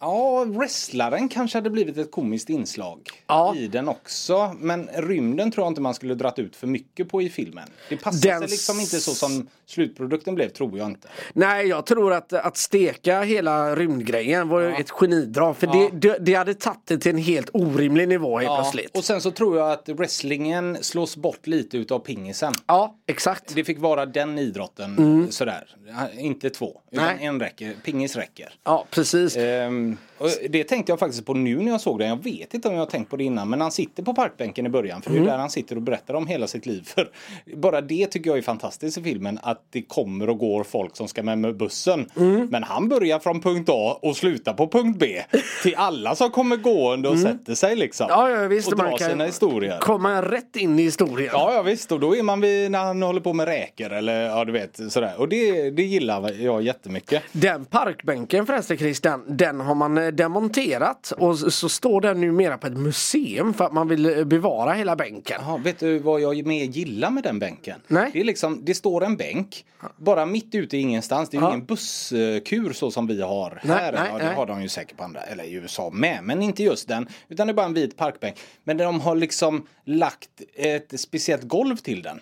[0.05, 3.55] Ja, wrestlaren kanske hade blivit ett komiskt inslag Ja.
[3.57, 4.57] i den också.
[4.61, 7.69] Men rymden tror jag inte man skulle dratt ut för mycket på i filmen.
[7.89, 11.09] Det passar Den sig liksom inte så som slutprodukten blev, tror jag inte.
[11.33, 15.57] Nej, jag tror att, att steka hela rymdgrejen var ju ett genidrag.
[15.57, 15.91] För Ja.
[15.93, 18.97] det, det, hade tagit det till en helt orimlig nivå helt plötsligt.
[18.97, 22.53] och sen så tror jag att wrestlingen slås bort lite utav pingisen.
[22.67, 23.55] Ja, exakt.
[23.55, 25.77] Det fick vara den idrotten sådär.
[26.19, 27.17] Inte två, utan Mm.
[27.17, 27.27] Nej.
[27.27, 27.75] en räcker.
[27.85, 28.53] Pingis räcker.
[28.65, 29.37] Ja, precis.
[29.37, 32.09] Ehm, och det tänkte jag faktiskt på nu när jag såg den.
[32.09, 33.51] Jag vet inte om jag har tänkt på det innan.
[33.51, 35.03] Men han sitter på parkbänken i början.
[35.03, 35.23] För Mm.
[35.25, 36.83] det är där han sitter och berättar om hela sitt liv.
[36.87, 37.11] För
[37.57, 39.39] bara det tycker jag är fantastiskt i filmen.
[39.43, 42.11] Att det kommer och går folk som ska med med bussen.
[42.17, 42.47] Mm.
[42.51, 45.23] Men han börjar från punkt A och slutar på punkt B.
[45.63, 48.07] Till alla som kommer gående och sätter sig liksom.
[48.11, 48.19] Mm.
[48.21, 48.73] Ja, ja visst.
[48.73, 49.79] och drar sina historier.
[49.81, 51.31] komma rätt in i historien.
[51.33, 51.93] Ja, ja visst.
[51.93, 54.81] Och då är man vid när han håller på med räkor eller ja du vet
[54.93, 55.15] sådär.
[55.19, 57.23] Och det, det gillar jag jättemycket.
[57.33, 62.67] Den parkbänken förresten Christian, den har man eh, demonterat och så står den numera på
[62.67, 65.41] ett museum för att man vill eh, bevara hela bänken.
[65.41, 67.81] Jaha, vet du vad jag mer gillar med den bänken?
[67.89, 68.11] Nej.
[68.13, 69.65] Det är liksom, det står en bänk
[69.97, 71.29] bara mitt ute i ingenstans.
[71.31, 71.53] Det är ju Ja.
[71.55, 73.93] ingen busskur så som vi har Nej, här.
[73.93, 74.35] nej, ja, det nej.
[74.35, 77.09] har de ju säkert på andra, eller i USA med, men inte just den.
[77.29, 78.37] Utan det är bara en vit parkbänk.
[78.65, 82.21] Men de har liksom lagt ett speciellt golv till den.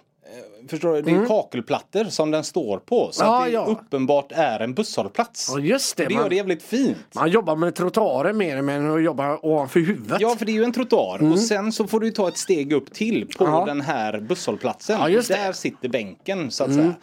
[0.69, 3.09] Förstår du, det är kakelplattor som den står på.
[3.13, 3.33] Så Mm.
[3.35, 3.65] Ja, att det ja.
[3.81, 5.49] uppenbart är en busshållplats.
[5.53, 6.05] Ja, just det.
[6.05, 6.97] det gör Man, det jävligt fint.
[7.15, 10.21] man jobbar med trottoarer mer än att jobba ovanför huvudet.
[10.21, 12.73] Ja, för det är ju en trottoar och sen så får du ta ett steg
[12.73, 13.57] upp till på Mm.
[13.57, 13.65] Ja.
[13.67, 15.01] den här busshållplatsen.
[15.01, 15.29] Ja, det.
[15.29, 16.95] Där sitter bänken så att säga.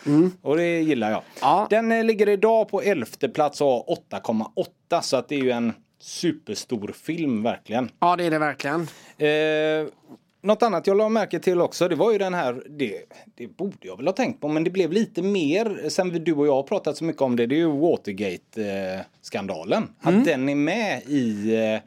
[0.42, 1.22] Och det gillar jag.
[1.42, 1.68] Ja.
[1.70, 5.52] Den eh, ligger idag på elfte plats och har 8,8 så att det är ju
[5.52, 7.90] en superstor film verkligen.
[8.00, 8.82] Ja, det är det verkligen.
[9.18, 9.28] Eh,
[10.42, 13.02] något annat jag la märke till också, det var ju den här, det,
[13.36, 16.48] det borde jag väl ha tänkt på, men det blev lite mer sen du och
[16.48, 19.90] jag har pratat så mycket om det, det är ju Watergate-skandalen.
[20.04, 20.20] Mm.
[20.20, 21.80] Att den är med i, eh,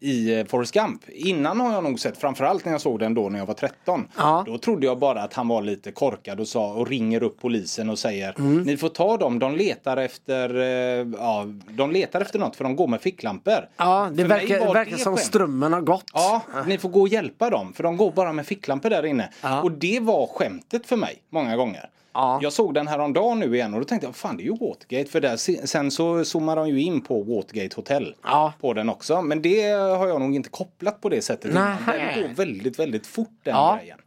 [0.00, 1.08] i eh, Forrest Gump.
[1.08, 4.08] Innan har jag nog sett, framförallt när jag såg den då när jag var 13.
[4.16, 4.44] Ja.
[4.46, 7.90] Då trodde jag bara att han var lite korkad och, sa, och ringer upp polisen
[7.90, 8.62] och säger Mm.
[8.62, 12.76] Ni får ta dem, de letar efter, eh, ja, de letar efter något för de
[12.76, 13.68] går med ficklampor.
[13.76, 15.26] Ja, det För verkar, var verkar det som skämt.
[15.26, 16.04] strömmen har gått.
[16.14, 19.30] Ja, ni får gå och hjälpa dem för de går bara med ficklampor där inne.
[19.42, 19.62] Ja.
[19.62, 21.90] Och det var skämtet för mig många gånger.
[22.12, 22.38] Ja.
[22.42, 24.44] Jag såg den här om dagen nu igen och då tänkte jag fan det är
[24.44, 28.52] ju Watergate för där, se- sen så zoomar de ju in på Watergate Hotel Ja.
[28.60, 29.22] på den också.
[29.22, 31.54] Men det har jag nog inte kopplat på det sättet.
[31.54, 31.76] Nej.
[31.86, 33.78] Den går väldigt, väldigt fort den Ja.
[33.80, 33.98] grejen.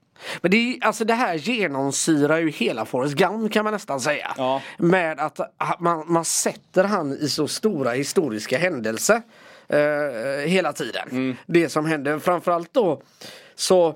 [0.42, 4.34] Men det, är, alltså det här genomsyrar ju hela Forrest Gump kan man nästan säga.
[4.38, 4.62] Ja.
[4.78, 5.40] Med att
[5.80, 9.22] man, man sätter han i så stora historiska händelser
[9.68, 9.80] eh,
[10.48, 11.08] hela tiden.
[11.12, 11.36] Mm.
[11.46, 13.02] Det som händer framförallt då
[13.56, 13.96] så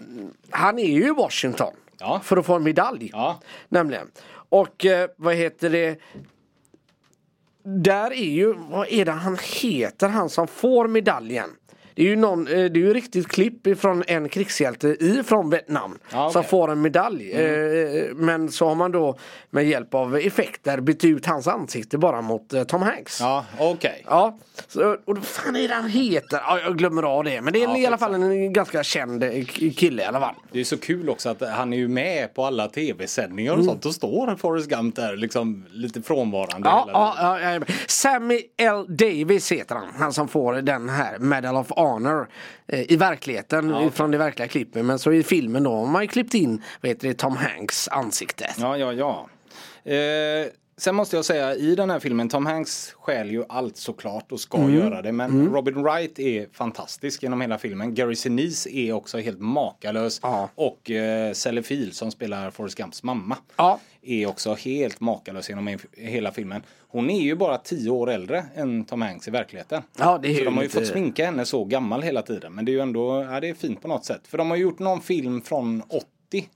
[0.00, 2.20] mm, han är ju i Washington Ja.
[2.24, 3.10] för att få en medalj.
[3.12, 3.40] Ja.
[3.68, 4.10] Nämligen.
[4.48, 6.00] Och eh, vad heter det?
[7.62, 11.50] Där är ju, vad är det han heter, han som får medaljen?
[11.96, 15.98] Det är ju, någon, eh, det är ju riktigt klipp ifrån en krigshjälte ifrån Vietnam
[16.12, 16.50] Ja, som okej.
[16.50, 17.32] får en medalj.
[17.32, 19.18] Eh, Men så har man då
[19.50, 23.20] med hjälp av effekter bytt ut hans ansikte bara mot eh, Tom Hanks.
[23.20, 24.04] Ja, okej.
[24.08, 24.38] Ja,
[24.68, 26.40] så, och vad fan är det han heter?
[26.46, 27.40] Ja, jag glömmer av det.
[27.40, 29.44] Men det är Ja, i alla fall en ganska känd eh,
[29.76, 30.34] kille i alla fall.
[30.52, 33.82] Det är så kul också att han är ju med på alla tv-sändningar och sånt.
[33.82, 36.68] Då står Forrest Gump där liksom lite frånvarande.
[36.68, 36.88] Ja,
[37.18, 37.60] ja, ja.
[37.86, 38.84] Sammy L.
[38.88, 39.86] Davis heter han.
[39.98, 41.85] Han som får den här Medal of Honor
[42.68, 43.90] eh, i verkligheten okej.
[43.90, 44.84] från det verkliga klippet.
[44.84, 47.88] Men så i filmen då har man ju klippt in vad heter det, Tom Hanks
[47.88, 48.50] ansikte.
[48.58, 49.28] Ja, ja, ja.
[49.92, 50.46] Eh,
[50.78, 54.40] sen måste jag säga i den här filmen, Tom Hanks stjäl ju allt såklart och
[54.40, 54.74] ska Mm.
[54.74, 55.12] göra det.
[55.12, 57.94] Men Robin Wright är fantastisk genom hela filmen.
[57.94, 60.20] Gary Sinise är också helt makalös.
[60.22, 60.48] Ja.
[60.54, 63.36] Och eh, Sally Field som spelar Forrest Gumps mamma.
[63.56, 63.80] Ja.
[64.02, 66.62] Är också helt makalös genom he- hela filmen.
[66.88, 69.82] Hon är ju bara tio år äldre än Tom Hanks i verkligheten.
[69.98, 72.52] Ja, det är så de har ju lite- fått sminka henne så gammal hela tiden.
[72.54, 74.20] Men det är ju ändå, ja, det är fint på något sätt.
[74.26, 76.06] För de har gjort någon film från 80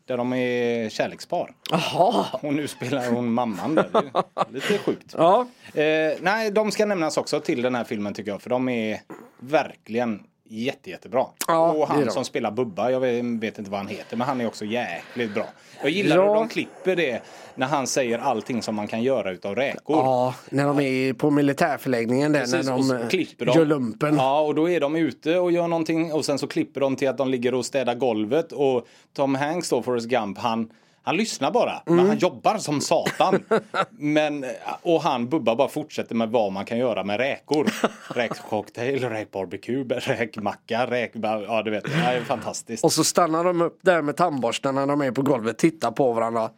[0.05, 1.55] där de är kärlekspar.
[1.71, 2.27] Jaha.
[2.33, 3.89] Och nu spelar hon mamman där.
[3.93, 5.15] Det är Lite sjukt.
[5.19, 5.47] Ja.
[5.75, 8.43] Eh, nej, de ska nämnas också till den här filmen tycker jag.
[8.43, 9.01] För de är
[9.39, 11.27] verkligen jätte, jättebra.
[11.49, 14.47] Ja, och han som spelar Bubba, jag vet, inte vad han heter, men han är
[14.47, 15.47] också jäkligt bra.
[15.83, 16.29] Jag gillar Ja.
[16.29, 17.23] hur de klipper det
[17.55, 19.97] när han säger allting som man kan göra utav räkor.
[19.97, 23.59] Ja, när de är på militärförläggningen där Precis, när de, klipper de.
[23.59, 24.17] gör lumpen.
[24.17, 27.09] Ja, och då är de ute och gör någonting och sen så klipper de till
[27.09, 28.87] att de ligger och städar golvet och
[29.17, 30.71] Tom Hanks då, Forrest Gump, han
[31.03, 31.97] han lyssnar bara, Mm.
[31.97, 33.45] men han jobbar som satan.
[33.91, 34.45] men,
[34.83, 37.67] och han Bubba bara fortsätter med vad man kan göra med räkor.
[38.15, 41.13] Räkcocktail, räkbarbecue, räkmacka, räk...
[41.23, 41.85] Ja, du vet.
[41.85, 42.85] Det är fantastiskt.
[42.85, 46.13] Och så stannar de upp där med tandborsten när de är på golvet, tittar på
[46.13, 46.51] varandra.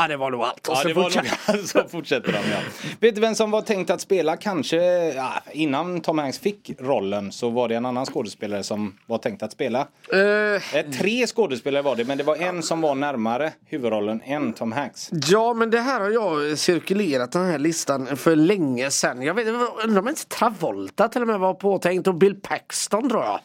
[0.00, 0.68] Ja, det var nog allt.
[0.68, 2.58] Och Ja, så det fortsätter- nog, så fortsätter de ja.
[3.00, 4.76] Vet du vem som var tänkt att spela kanske,
[5.14, 9.42] ja, innan Tom Hanks fick rollen så var det en annan skådespelare som var tänkt
[9.42, 9.80] att spela.
[9.80, 14.72] Eh, tre skådespelare var det, men det var en som var närmare huvudrollen än Tom
[14.72, 15.10] Hanks.
[15.28, 19.22] Ja men det här har jag cirkulerat den här listan för länge sedan.
[19.22, 19.46] Jag vet
[19.84, 23.40] undrar om inte Travolta till och med var påtänkt och Bill Paxton tror jag.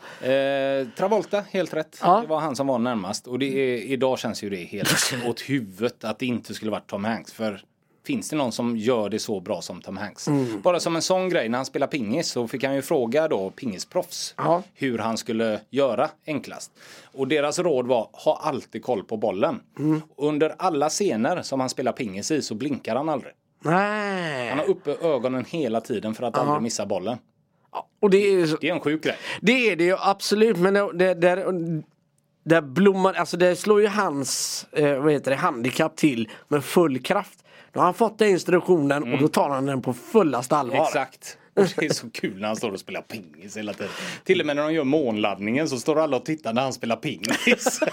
[0.82, 2.00] Eh, Travolta, helt rätt.
[2.02, 2.20] Ja.
[2.22, 3.28] Det var han som var närmast.
[3.28, 6.88] Och det är, idag känns ju det helt åt huvudet att det inte skulle varit
[6.88, 7.34] Tom Hanks.
[7.34, 7.62] För
[8.06, 10.28] finns det någon som gör det så bra som Tom Hanks?
[10.28, 10.62] Mm.
[10.62, 13.50] Bara som en sån grej, när han spelar pingis så fick han ju fråga då
[13.50, 14.64] pingisproffs Ja.
[14.74, 16.72] hur han skulle göra enklast.
[17.14, 19.60] Och deras råd var, ha alltid koll på bollen.
[19.80, 20.02] Mm.
[20.18, 23.34] Under alla scener som han spelar pingis i så blinkar han aldrig.
[23.66, 24.50] Nej.
[24.50, 27.18] Han har uppe ögonen hela tiden för att aldrig missa bollen.
[28.02, 29.16] Och det är, Det är en sjuk grej.
[29.42, 31.46] det är det ju absolut men det, det,
[32.44, 37.04] där, blommar, alltså det slår ju hans eh, vad heter det, handikapp till med full
[37.04, 37.44] kraft.
[37.72, 40.84] Då har han fått den instruktionen och då tar han den på fullaste allvar.
[40.84, 41.38] Exakt.
[41.62, 43.92] Och det är så kul när han står och spelar pingis hela tiden.
[44.24, 46.96] Till och med när de gör månladdningen så står alla och tittar när han spelar
[46.96, 47.80] pingis.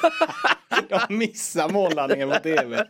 [0.89, 2.87] De missar månlandningen på tv.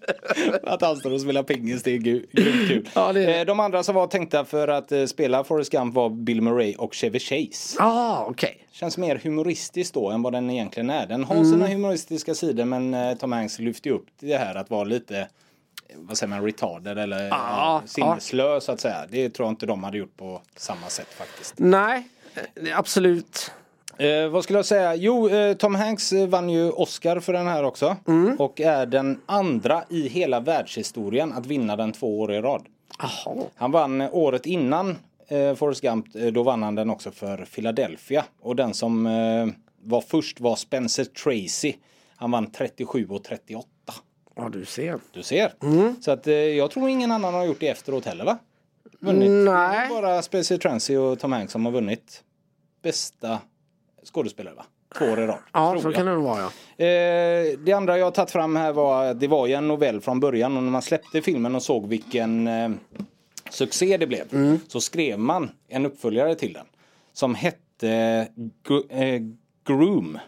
[0.63, 2.89] Att han står och spelar pingis, det är grymt kul.
[2.95, 3.39] Ja, det är.
[3.41, 6.75] Eh, De andra som var tänkta för att eh, spela Forrest Gump var Bill Murray
[6.75, 7.77] och Chevy Chase.
[7.83, 8.67] Ah, okej.
[8.73, 11.07] Känns mer humoristiskt då än vad den egentligen är.
[11.07, 14.85] Den har sina humoristiska sidor men eh, Tom Hanks lyfter upp det här att vara
[14.85, 15.29] lite
[15.97, 17.83] vad säger man, retarded eller ja, ja.
[17.87, 19.07] sinneslö så att säga.
[19.09, 21.55] Det tror jag inte de hade gjort på samma sätt faktiskt.
[21.57, 23.53] Nej, eh, absolut.
[23.99, 24.95] Eh, vad skulle jag säga?
[24.95, 27.97] Jo, eh, Tom Hanks eh, vann ju Oscar för den här också.
[28.39, 32.67] Och är den andra i hela världshistorien att vinna den två år i rad.
[32.99, 33.37] Jaha.
[33.57, 34.97] Han vann året innan
[35.29, 38.25] eh, Forrest Gump, eh, då vann han den också för Philadelphia.
[38.41, 39.47] Och den som eh,
[39.83, 41.75] var först var Spencer Tracy.
[42.17, 43.69] Han vann 37 och 38.
[44.41, 44.99] Ja, du ser.
[45.13, 45.53] Du ser.
[46.01, 48.39] Så att eh, jag tror ingen annan har gjort det efteråt heller va?
[49.01, 49.31] Vunnit.
[49.31, 49.89] Nej.
[49.89, 52.23] Bara Spencer Tracy och Tom Hanks som har vunnit
[52.83, 53.39] bästa
[54.05, 54.65] skådespelare va?
[54.99, 55.39] Två år i rad.
[55.53, 55.95] Ja, så jag.
[55.95, 56.85] kan det nog vara ja.
[56.85, 60.01] Eh, det andra jag har tagit fram här var att det var ju en novell
[60.01, 62.71] från början och när man släppte filmen och såg vilken eh,
[63.51, 66.67] succé det blev så skrev man en uppföljare till den
[67.13, 68.29] som hette
[68.65, 69.21] Gr- eh,
[69.67, 70.19] Groom.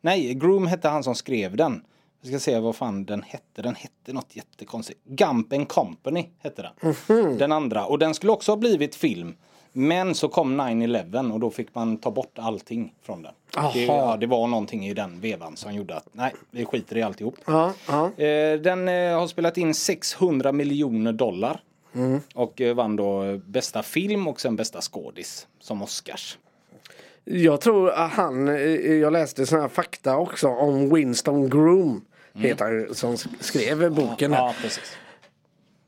[0.00, 1.82] Nej, Groom hette han som skrev den.
[2.24, 3.62] Jag ska se vad fan den hette.
[3.62, 5.00] Den hette något jättekonstigt.
[5.04, 6.70] Gump and Company hette
[7.06, 7.38] den.
[7.38, 7.86] Den andra.
[7.86, 9.34] Och den skulle också ha blivit film.
[9.72, 13.32] Men så kom 9-11 och då fick man ta bort allting från den.
[13.72, 17.02] Det, ja, det var någonting i den vevan som gjorde att nej, vi skiter i
[17.02, 17.34] alltihop.
[17.44, 18.24] Ja, ja.
[18.24, 21.60] Eh, den eh, har spelat in 600 miljoner dollar.
[21.94, 22.20] Mm.
[22.34, 26.38] Och eh, vann då bästa film och sen bästa skådis som Oscars.
[27.24, 28.46] Jag tror att han,
[29.00, 32.04] jag läste såna här fakta också om Winston Groom.
[32.38, 34.32] Heter han ju, som skrev boken.
[34.32, 34.96] Ja, precis.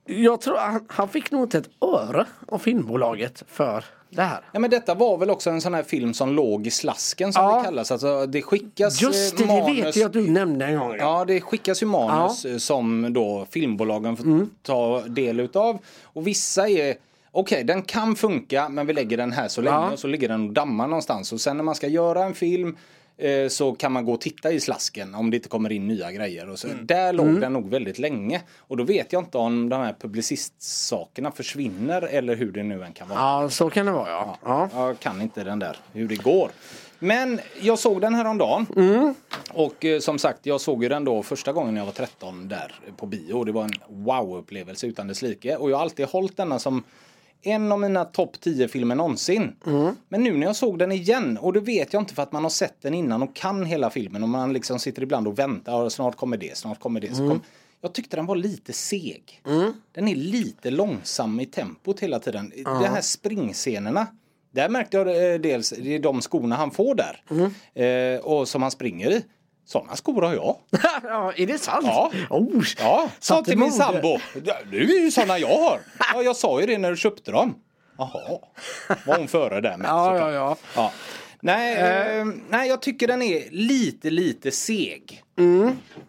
[0.08, 4.40] Jag tror att han, han fick nog inte ett öre av filmbolaget för det här.
[4.52, 7.42] Ja, men detta var väl också en sån här film som låg i slasken som
[7.44, 7.58] Ja.
[7.58, 7.90] det kallas.
[7.90, 9.84] Alltså, det skickas Just det, eh, det manus.
[9.84, 10.96] vet jag att du nämnde en gång.
[10.98, 14.50] Ja, det skickas ju manus eh, som då filmbolagen får Mm.
[14.62, 15.78] ta del utav.
[16.04, 16.94] Och vissa är
[17.38, 19.90] Okej, den kan funka men vi lägger den här så länge Ja.
[19.92, 21.32] och så ligger den och dammar någonstans.
[21.32, 22.76] Och sen när man ska göra en film
[23.18, 26.12] eh, så kan man gå och titta i slasken om det inte kommer in nya
[26.12, 26.48] grejer.
[26.48, 26.68] Och så.
[26.68, 26.86] Mm.
[26.86, 28.42] Där låg den nog väldigt länge.
[28.58, 32.92] Och då vet jag inte om de här publicistsakerna försvinner eller hur det nu än
[32.92, 33.18] kan vara.
[33.18, 34.38] Ja, så kan det vara ja.
[34.44, 34.68] ja.
[34.74, 36.50] Jag kan inte den där, hur det går.
[36.98, 38.66] Men jag såg den här om dagen.
[39.52, 42.48] Och eh, som sagt, jag såg ju den då första gången när jag var 13
[42.48, 43.44] där på bio.
[43.44, 45.56] Det var en wow-upplevelse utan dess like.
[45.56, 46.84] Och jag har alltid hållit denna som
[47.42, 49.52] en av mina topp 10 filmer någonsin.
[50.08, 52.42] Men nu när jag såg den igen, och det vet jag inte för att man
[52.42, 55.82] har sett den innan och kan hela filmen och man liksom sitter ibland och väntar,
[55.82, 57.14] och snart kommer det, snart kommer det.
[57.14, 57.40] Så kom,
[57.80, 59.42] jag tyckte den var lite seg.
[59.92, 62.52] Den är lite långsam i tempot hela tiden.
[62.64, 64.06] De här springscenerna.
[64.50, 67.22] Där märkte jag eh, dels, det är de skorna han får där.
[68.14, 69.24] Eh, och som han springer i.
[69.66, 70.56] Sådana skor har jag.
[71.02, 71.86] ja, är det sant?
[71.86, 72.10] Ja.
[72.30, 74.18] Oh, Ja, sa till min sambo.
[74.70, 75.80] Du är ju sådana jag har.
[76.12, 77.54] Ja, jag sa ju det när du köpte dem.
[77.98, 78.38] Jaha,
[79.06, 79.88] var hon före där med.
[79.88, 80.56] Ja, ja, ja.
[80.76, 80.92] Ja.
[81.40, 85.22] Nej, eh, nej, jag tycker den är lite, lite seg.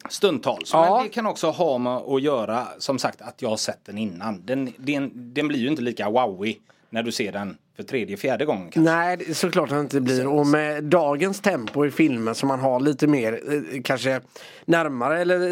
[0.10, 0.74] Stundtals.
[0.74, 0.95] Ja.
[0.95, 3.97] Men det kan också ha med att göra, som sagt, att jag har sett den
[3.97, 4.45] innan.
[4.45, 8.45] Den, den, den blir ju inte lika wowig när du ser den för tredje, fjärde
[8.45, 8.91] gången kanske.
[8.93, 10.28] Nej, såklart det inte blir.
[10.28, 14.21] Och med dagens tempo i filmen som man har lite mer eh, kanske
[14.65, 15.51] närmare eller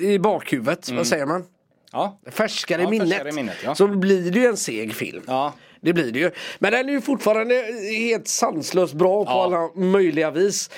[0.00, 0.88] eh, i bakhuvudet.
[0.90, 1.44] Vad säger man?
[1.92, 2.20] Ja.
[2.30, 3.08] Färskare, Ja, i, minnet.
[3.08, 3.74] färskare i minnet, ja.
[3.74, 5.22] Så blir det ju en seg film.
[5.26, 5.54] Ja.
[5.80, 6.30] Det blir det ju.
[6.58, 7.54] Men den är ju fortfarande
[7.98, 9.44] helt sanslöst bra på Ja.
[9.44, 10.70] alla möjliga vis.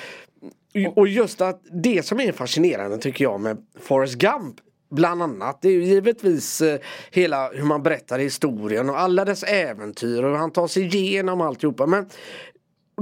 [0.96, 4.54] Och just att det som är fascinerande tycker jag med Forrest Gump
[4.90, 6.78] Bland annat, det är ju givetvis eh,
[7.10, 11.40] hela hur man berättar historien och alla dess äventyr och hur han tar sig igenom
[11.40, 11.86] alltihopa.
[11.86, 12.06] Men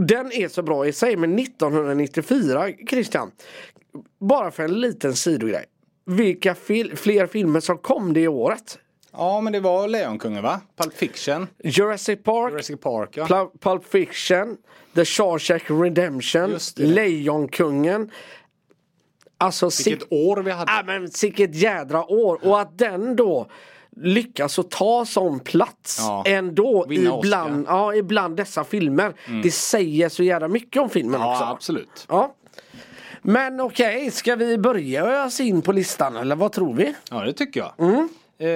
[0.06, 1.16] den är så bra i sig.
[1.16, 3.30] Men 1994, Christian,
[4.20, 5.64] bara för en liten sidogrej.
[6.06, 8.78] Vilka fil- fler filmer som kom det året?
[9.12, 10.60] ja, men det var Lejonkungen va?
[10.76, 13.26] Pulp Fiction, Jurassic Park, Jurassic Park ja.
[13.26, 14.56] Pul- Pulp Fiction,
[14.94, 16.58] The Shawshank Redemption.
[16.76, 18.10] Lejonkungen.
[19.42, 20.72] Alltså, Vilket år vi hade.
[20.72, 22.46] Ja, men sicket jädra år.
[22.46, 23.46] Och att den då
[23.96, 26.22] lyckas att ta sån plats Ja.
[26.26, 29.14] ändå Vinna ibland, ja, ibland dessa filmer.
[29.42, 31.44] Det säger så jävla mycket om filmen också.
[31.44, 32.06] Ja, absolut.
[32.08, 32.34] Ja.
[33.22, 36.94] Men okej, ska vi börja oss in på listan eller vad tror vi?
[37.10, 37.88] Ja, det tycker jag.
[37.88, 38.08] Mm.
[38.38, 38.48] Eh,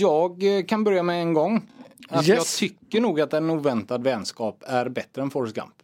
[0.00, 1.62] jag kan börja med en gång.
[2.08, 2.62] Att Yes.
[2.62, 5.74] Jag tycker nog att en oväntad vänskap är bättre än Forrest Gump.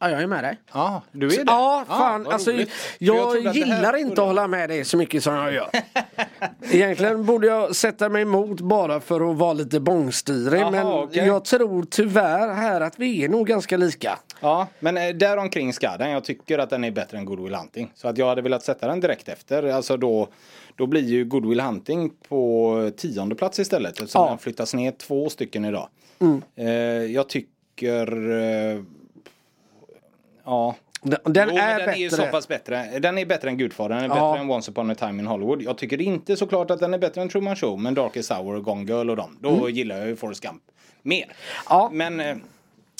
[0.00, 0.58] Ja, jag är med dig.
[0.72, 1.42] Ja, du är det?
[1.46, 2.22] Ja, fan.
[2.24, 2.52] vad alltså,
[2.98, 5.70] jag, att här gillar inte att hålla med dig så mycket som jag gör.
[6.70, 10.60] Egentligen borde jag sätta mig emot bara för att vara lite bångstyrig.
[10.60, 11.26] Jaha, men okej.
[11.26, 14.18] jag tror tyvärr här att vi är nog ganska lika.
[14.40, 16.10] Ja, men eh, däromkring ska den.
[16.10, 17.92] Jag tycker att den är bättre än Good Will Hunting.
[17.94, 19.62] Så att jag hade velat sätta den direkt efter.
[19.62, 20.28] Alltså då,
[20.74, 23.92] då blir ju Good Will Hunting på tionde plats istället.
[23.92, 24.28] Eftersom Ja.
[24.28, 25.88] den flyttas ner två stycken idag.
[26.56, 26.66] Eh,
[27.12, 28.06] jag tycker...
[30.46, 30.74] Ja.
[31.02, 31.92] Den, den Jo, är den bättre.
[31.92, 32.98] är ju så pass bättre.
[32.98, 34.32] Den är bättre än Gudfadern, den är Ja.
[34.32, 35.62] bättre än Once upon a time in Hollywood.
[35.62, 38.64] Jag tycker inte såklart att den är bättre än Truman Show, men Darkest Hour och
[38.64, 39.38] Gone Girl och dem.
[39.40, 40.62] Då gillar jag ju Forrest Gump
[41.02, 41.24] mer.
[41.24, 41.36] Mm.
[41.68, 41.90] Ja.
[41.92, 42.36] Men eh,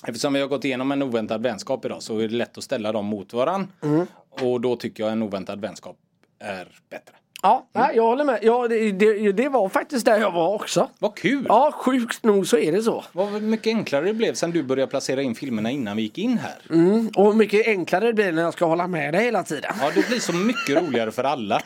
[0.06, 2.92] eftersom vi har gått igenom en oväntad vänskap idag så är det lätt att ställa
[2.92, 3.72] dem mot varann.
[3.82, 4.06] Mm.
[4.30, 5.96] Och då tycker jag en oväntad vänskap
[6.38, 7.14] är bättre.
[7.42, 8.38] Ja, nej, jag håller med.
[8.42, 10.90] Ja, det, det, det var faktiskt där jag var också.
[10.98, 11.46] Vad kul!
[11.48, 13.04] Ja, sjukt nog så är det så.
[13.12, 16.38] Vad mycket enklare det blev sen du började placera in filmerna innan vi gick in
[16.38, 16.76] här.
[16.76, 17.10] Mm.
[17.16, 19.72] Och hur mycket enklare det blir när jag ska hålla med dig hela tiden.
[19.80, 21.60] Ja, det blir så mycket roligare för alla.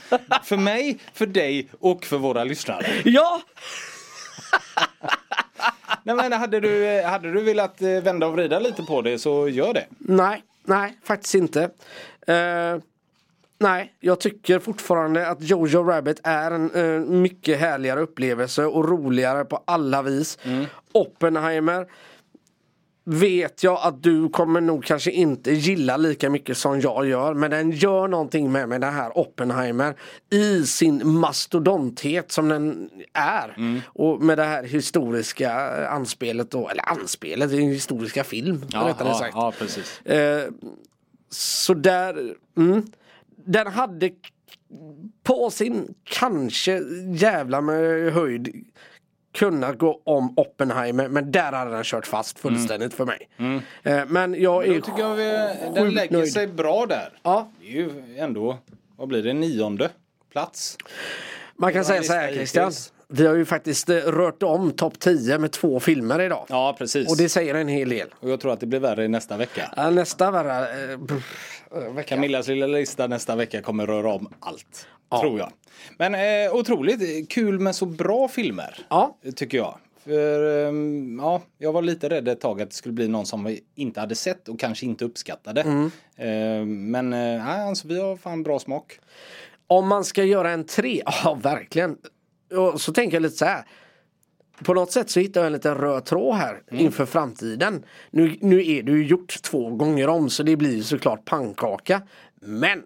[0.45, 2.87] För mig, för dig och för våra lyssnare.
[3.05, 3.41] Ja!
[6.03, 9.49] Nej, men hade, du, hade du velat eh, vända och vrida lite på det så
[9.49, 9.87] gör det.
[9.99, 11.63] Nej, nej, faktiskt inte.
[12.27, 12.77] Eh,
[13.61, 19.45] nej, jag tycker fortfarande att Jojo Rabbit är en eh, mycket härligare upplevelse och roligare
[19.45, 20.39] på alla vis.
[20.93, 21.87] Oppenheimer
[23.05, 27.35] vet jag att du kommer nog kanske inte gilla lika mycket som jag gör.
[27.35, 29.95] Men den gör någonting med mig, den här Oppenheimer.
[30.31, 33.83] I sin mastodonthet som den är.
[33.87, 35.53] Och med det här historiska
[35.89, 38.65] anspelet då, eller anspelet, det är en historiska film.
[38.87, 39.35] rättare ja, sagt.
[39.35, 40.01] ja, precis.
[40.01, 40.51] Eh,
[41.31, 42.87] så där, mm,
[43.45, 44.11] den hade
[45.23, 46.81] på sin kanske
[47.15, 48.65] jävla med höjd
[49.35, 53.29] kunnat gå om Oppenheimer men där hade den kört fast fullständigt för mig.
[53.83, 54.81] Eh, men jag är Mm.
[54.81, 55.25] Då tycker jag vi,
[55.75, 56.33] den lägger nöjd.
[56.33, 57.19] sig bra där.
[57.23, 57.51] Ja.
[57.61, 58.59] Det är ju ändå,
[58.97, 59.91] vad blir det, nionde
[60.33, 60.77] plats.
[61.57, 62.73] Man kan säga så här Christian.
[63.09, 66.47] Vi har ju faktiskt eh, rört om topp 10 med två filmer idag.
[66.49, 67.11] Ja, precis.
[67.11, 68.09] Och det säger en hel del.
[68.21, 69.91] Och jag tror att det blir värre nästa vecka.
[69.93, 70.99] Nästa värre, eh,
[71.71, 72.03] vecka.
[72.09, 74.87] Camillas lilla lista nästa vecka kommer röra om allt.
[75.21, 75.53] Tror jag.
[75.99, 78.79] Men eh, otroligt kul med så bra filmer.
[78.89, 79.19] Ja.
[79.37, 79.79] Tycker jag.
[80.05, 83.45] För ehm, ja, jag var lite rädd ett tag att det skulle bli någon som
[83.45, 85.61] vi inte hade sett och kanske inte uppskattade.
[85.61, 85.91] Mm.
[86.17, 89.01] Ehm, men eh, ja, alltså, vi har fan bra smak.
[89.67, 91.97] Om man ska göra en tre, ja verkligen.
[92.57, 93.65] Och så tänker jag lite så här.
[94.65, 97.85] På något sätt så hittar jag en liten röd tråd här inför framtiden.
[98.11, 102.03] Nu, nu är det ju gjort två gånger om så det blir ju såklart pannkaka.
[102.41, 102.83] Men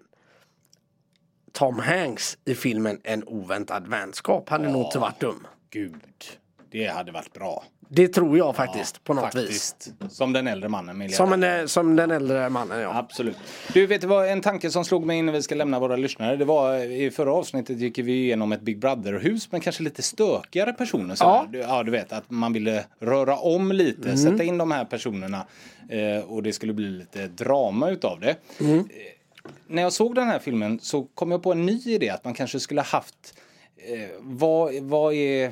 [1.51, 5.47] Tom Hanks i filmen En oväntad vänskap hade nog inte varit dum.
[5.69, 6.01] Gud,
[6.77, 7.63] det hade varit bra.
[7.89, 9.73] Det tror jag faktiskt på något vis.
[9.73, 9.93] Faktiskt.
[10.09, 11.09] Som den äldre mannen.
[11.09, 12.97] Som, en, eh, som den äldre mannen ja.
[12.97, 13.37] Absolut.
[13.73, 16.35] Du, vet du vad en tanke som slog mig innan vi ska lämna våra lyssnare?
[16.35, 20.73] Det var i förra avsnittet gick vi igenom ett Big Brother-hus med kanske lite stökigare
[20.73, 21.15] personer.
[21.15, 21.47] Så Ja.
[21.51, 25.45] Du, ja, du vet att man ville röra om lite, sätta in de här personerna
[25.89, 28.35] eh, och det skulle bli lite drama utav det.
[28.59, 28.81] Eh,
[29.67, 32.33] när jag såg den här filmen så kom jag på en ny idé att man
[32.33, 33.39] kanske skulle haft
[33.77, 35.51] eh, vad, vad är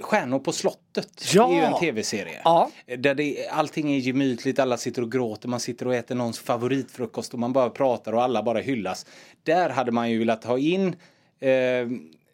[0.00, 1.50] Stjärnor på slottet Ja.
[1.50, 2.40] är ju en tv-serie.
[2.44, 2.70] Ja.
[2.98, 7.32] Där det, allting är gemytligt, alla sitter och gråter, man sitter och äter någons favoritfrukost
[7.32, 9.06] och man bara pratar och alla bara hyllas.
[9.42, 10.96] Där hade man ju velat ha in
[11.40, 11.50] eh,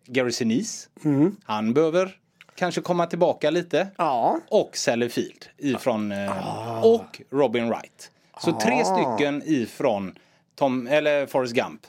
[0.06, 0.88] Gary Sinise.
[1.04, 1.36] Mm.
[1.44, 2.16] Han behöver
[2.54, 3.88] kanske komma tillbaka lite.
[3.96, 4.38] Ja.
[4.48, 8.10] Och Sally Field ifrån eh, och Robin Wright.
[8.40, 10.14] Så tre stycken ifrån
[10.54, 11.80] Tom, eller Forrest Gump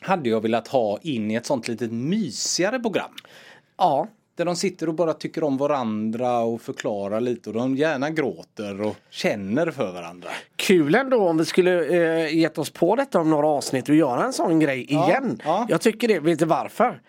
[0.00, 3.10] hade jag velat ha in i ett sånt litet mysigare program.
[3.76, 4.08] Ja.
[4.36, 8.80] Där de sitter och bara tycker om varandra och förklarar lite och de gärna gråter
[8.80, 10.28] och känner för varandra.
[10.56, 11.84] Kul ändå om vi skulle
[12.26, 15.40] eh, gett oss på detta om några avsnitt och göra en sån grej igen.
[15.44, 15.66] ja.
[15.68, 17.00] Jag tycker det, vet du varför?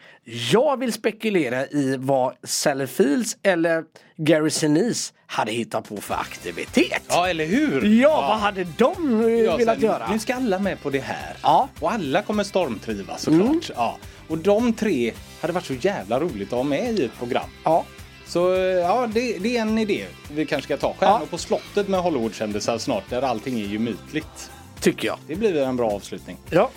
[0.52, 3.84] Jag vill spekulera i vad Sally Fields eller
[4.18, 7.04] Gary Sinise hade hittat på för aktivitet.
[7.08, 8.02] Ja, eller hur?
[8.02, 10.12] Ja, vad hade de eh, Ja, velat sen, göra?
[10.12, 11.34] Nu ska alla med på det här.
[11.44, 11.70] Ja.
[11.80, 13.72] Och alla kommer stormtrivas såklart.
[13.76, 13.98] Ja.
[14.28, 15.14] Och de tre
[15.46, 17.50] hade varit så jävla roligt att ha med i ett program.
[17.64, 17.86] Ja.
[18.28, 20.94] Så eh, ja, det, det är en idé vi kanske ska ta.
[21.00, 21.28] Stjärnor ja.
[21.30, 24.52] på slottet med Hollywoodkändisar snart, där allting är ju mytligt.
[24.80, 25.18] Tycker jag.
[25.28, 26.38] Det blir en bra avslutning.
[26.50, 26.70] Ja.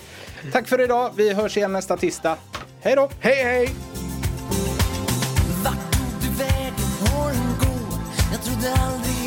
[0.51, 1.11] Tack för idag.
[1.15, 2.37] Vi hörs igen nästa tisdag.
[2.81, 3.09] Hej då!
[3.19, 3.69] Hej, hej!
[5.63, 6.73] Vart tog du vägen?
[6.99, 7.99] Håren går.
[8.31, 9.18] Jag trodde aldrig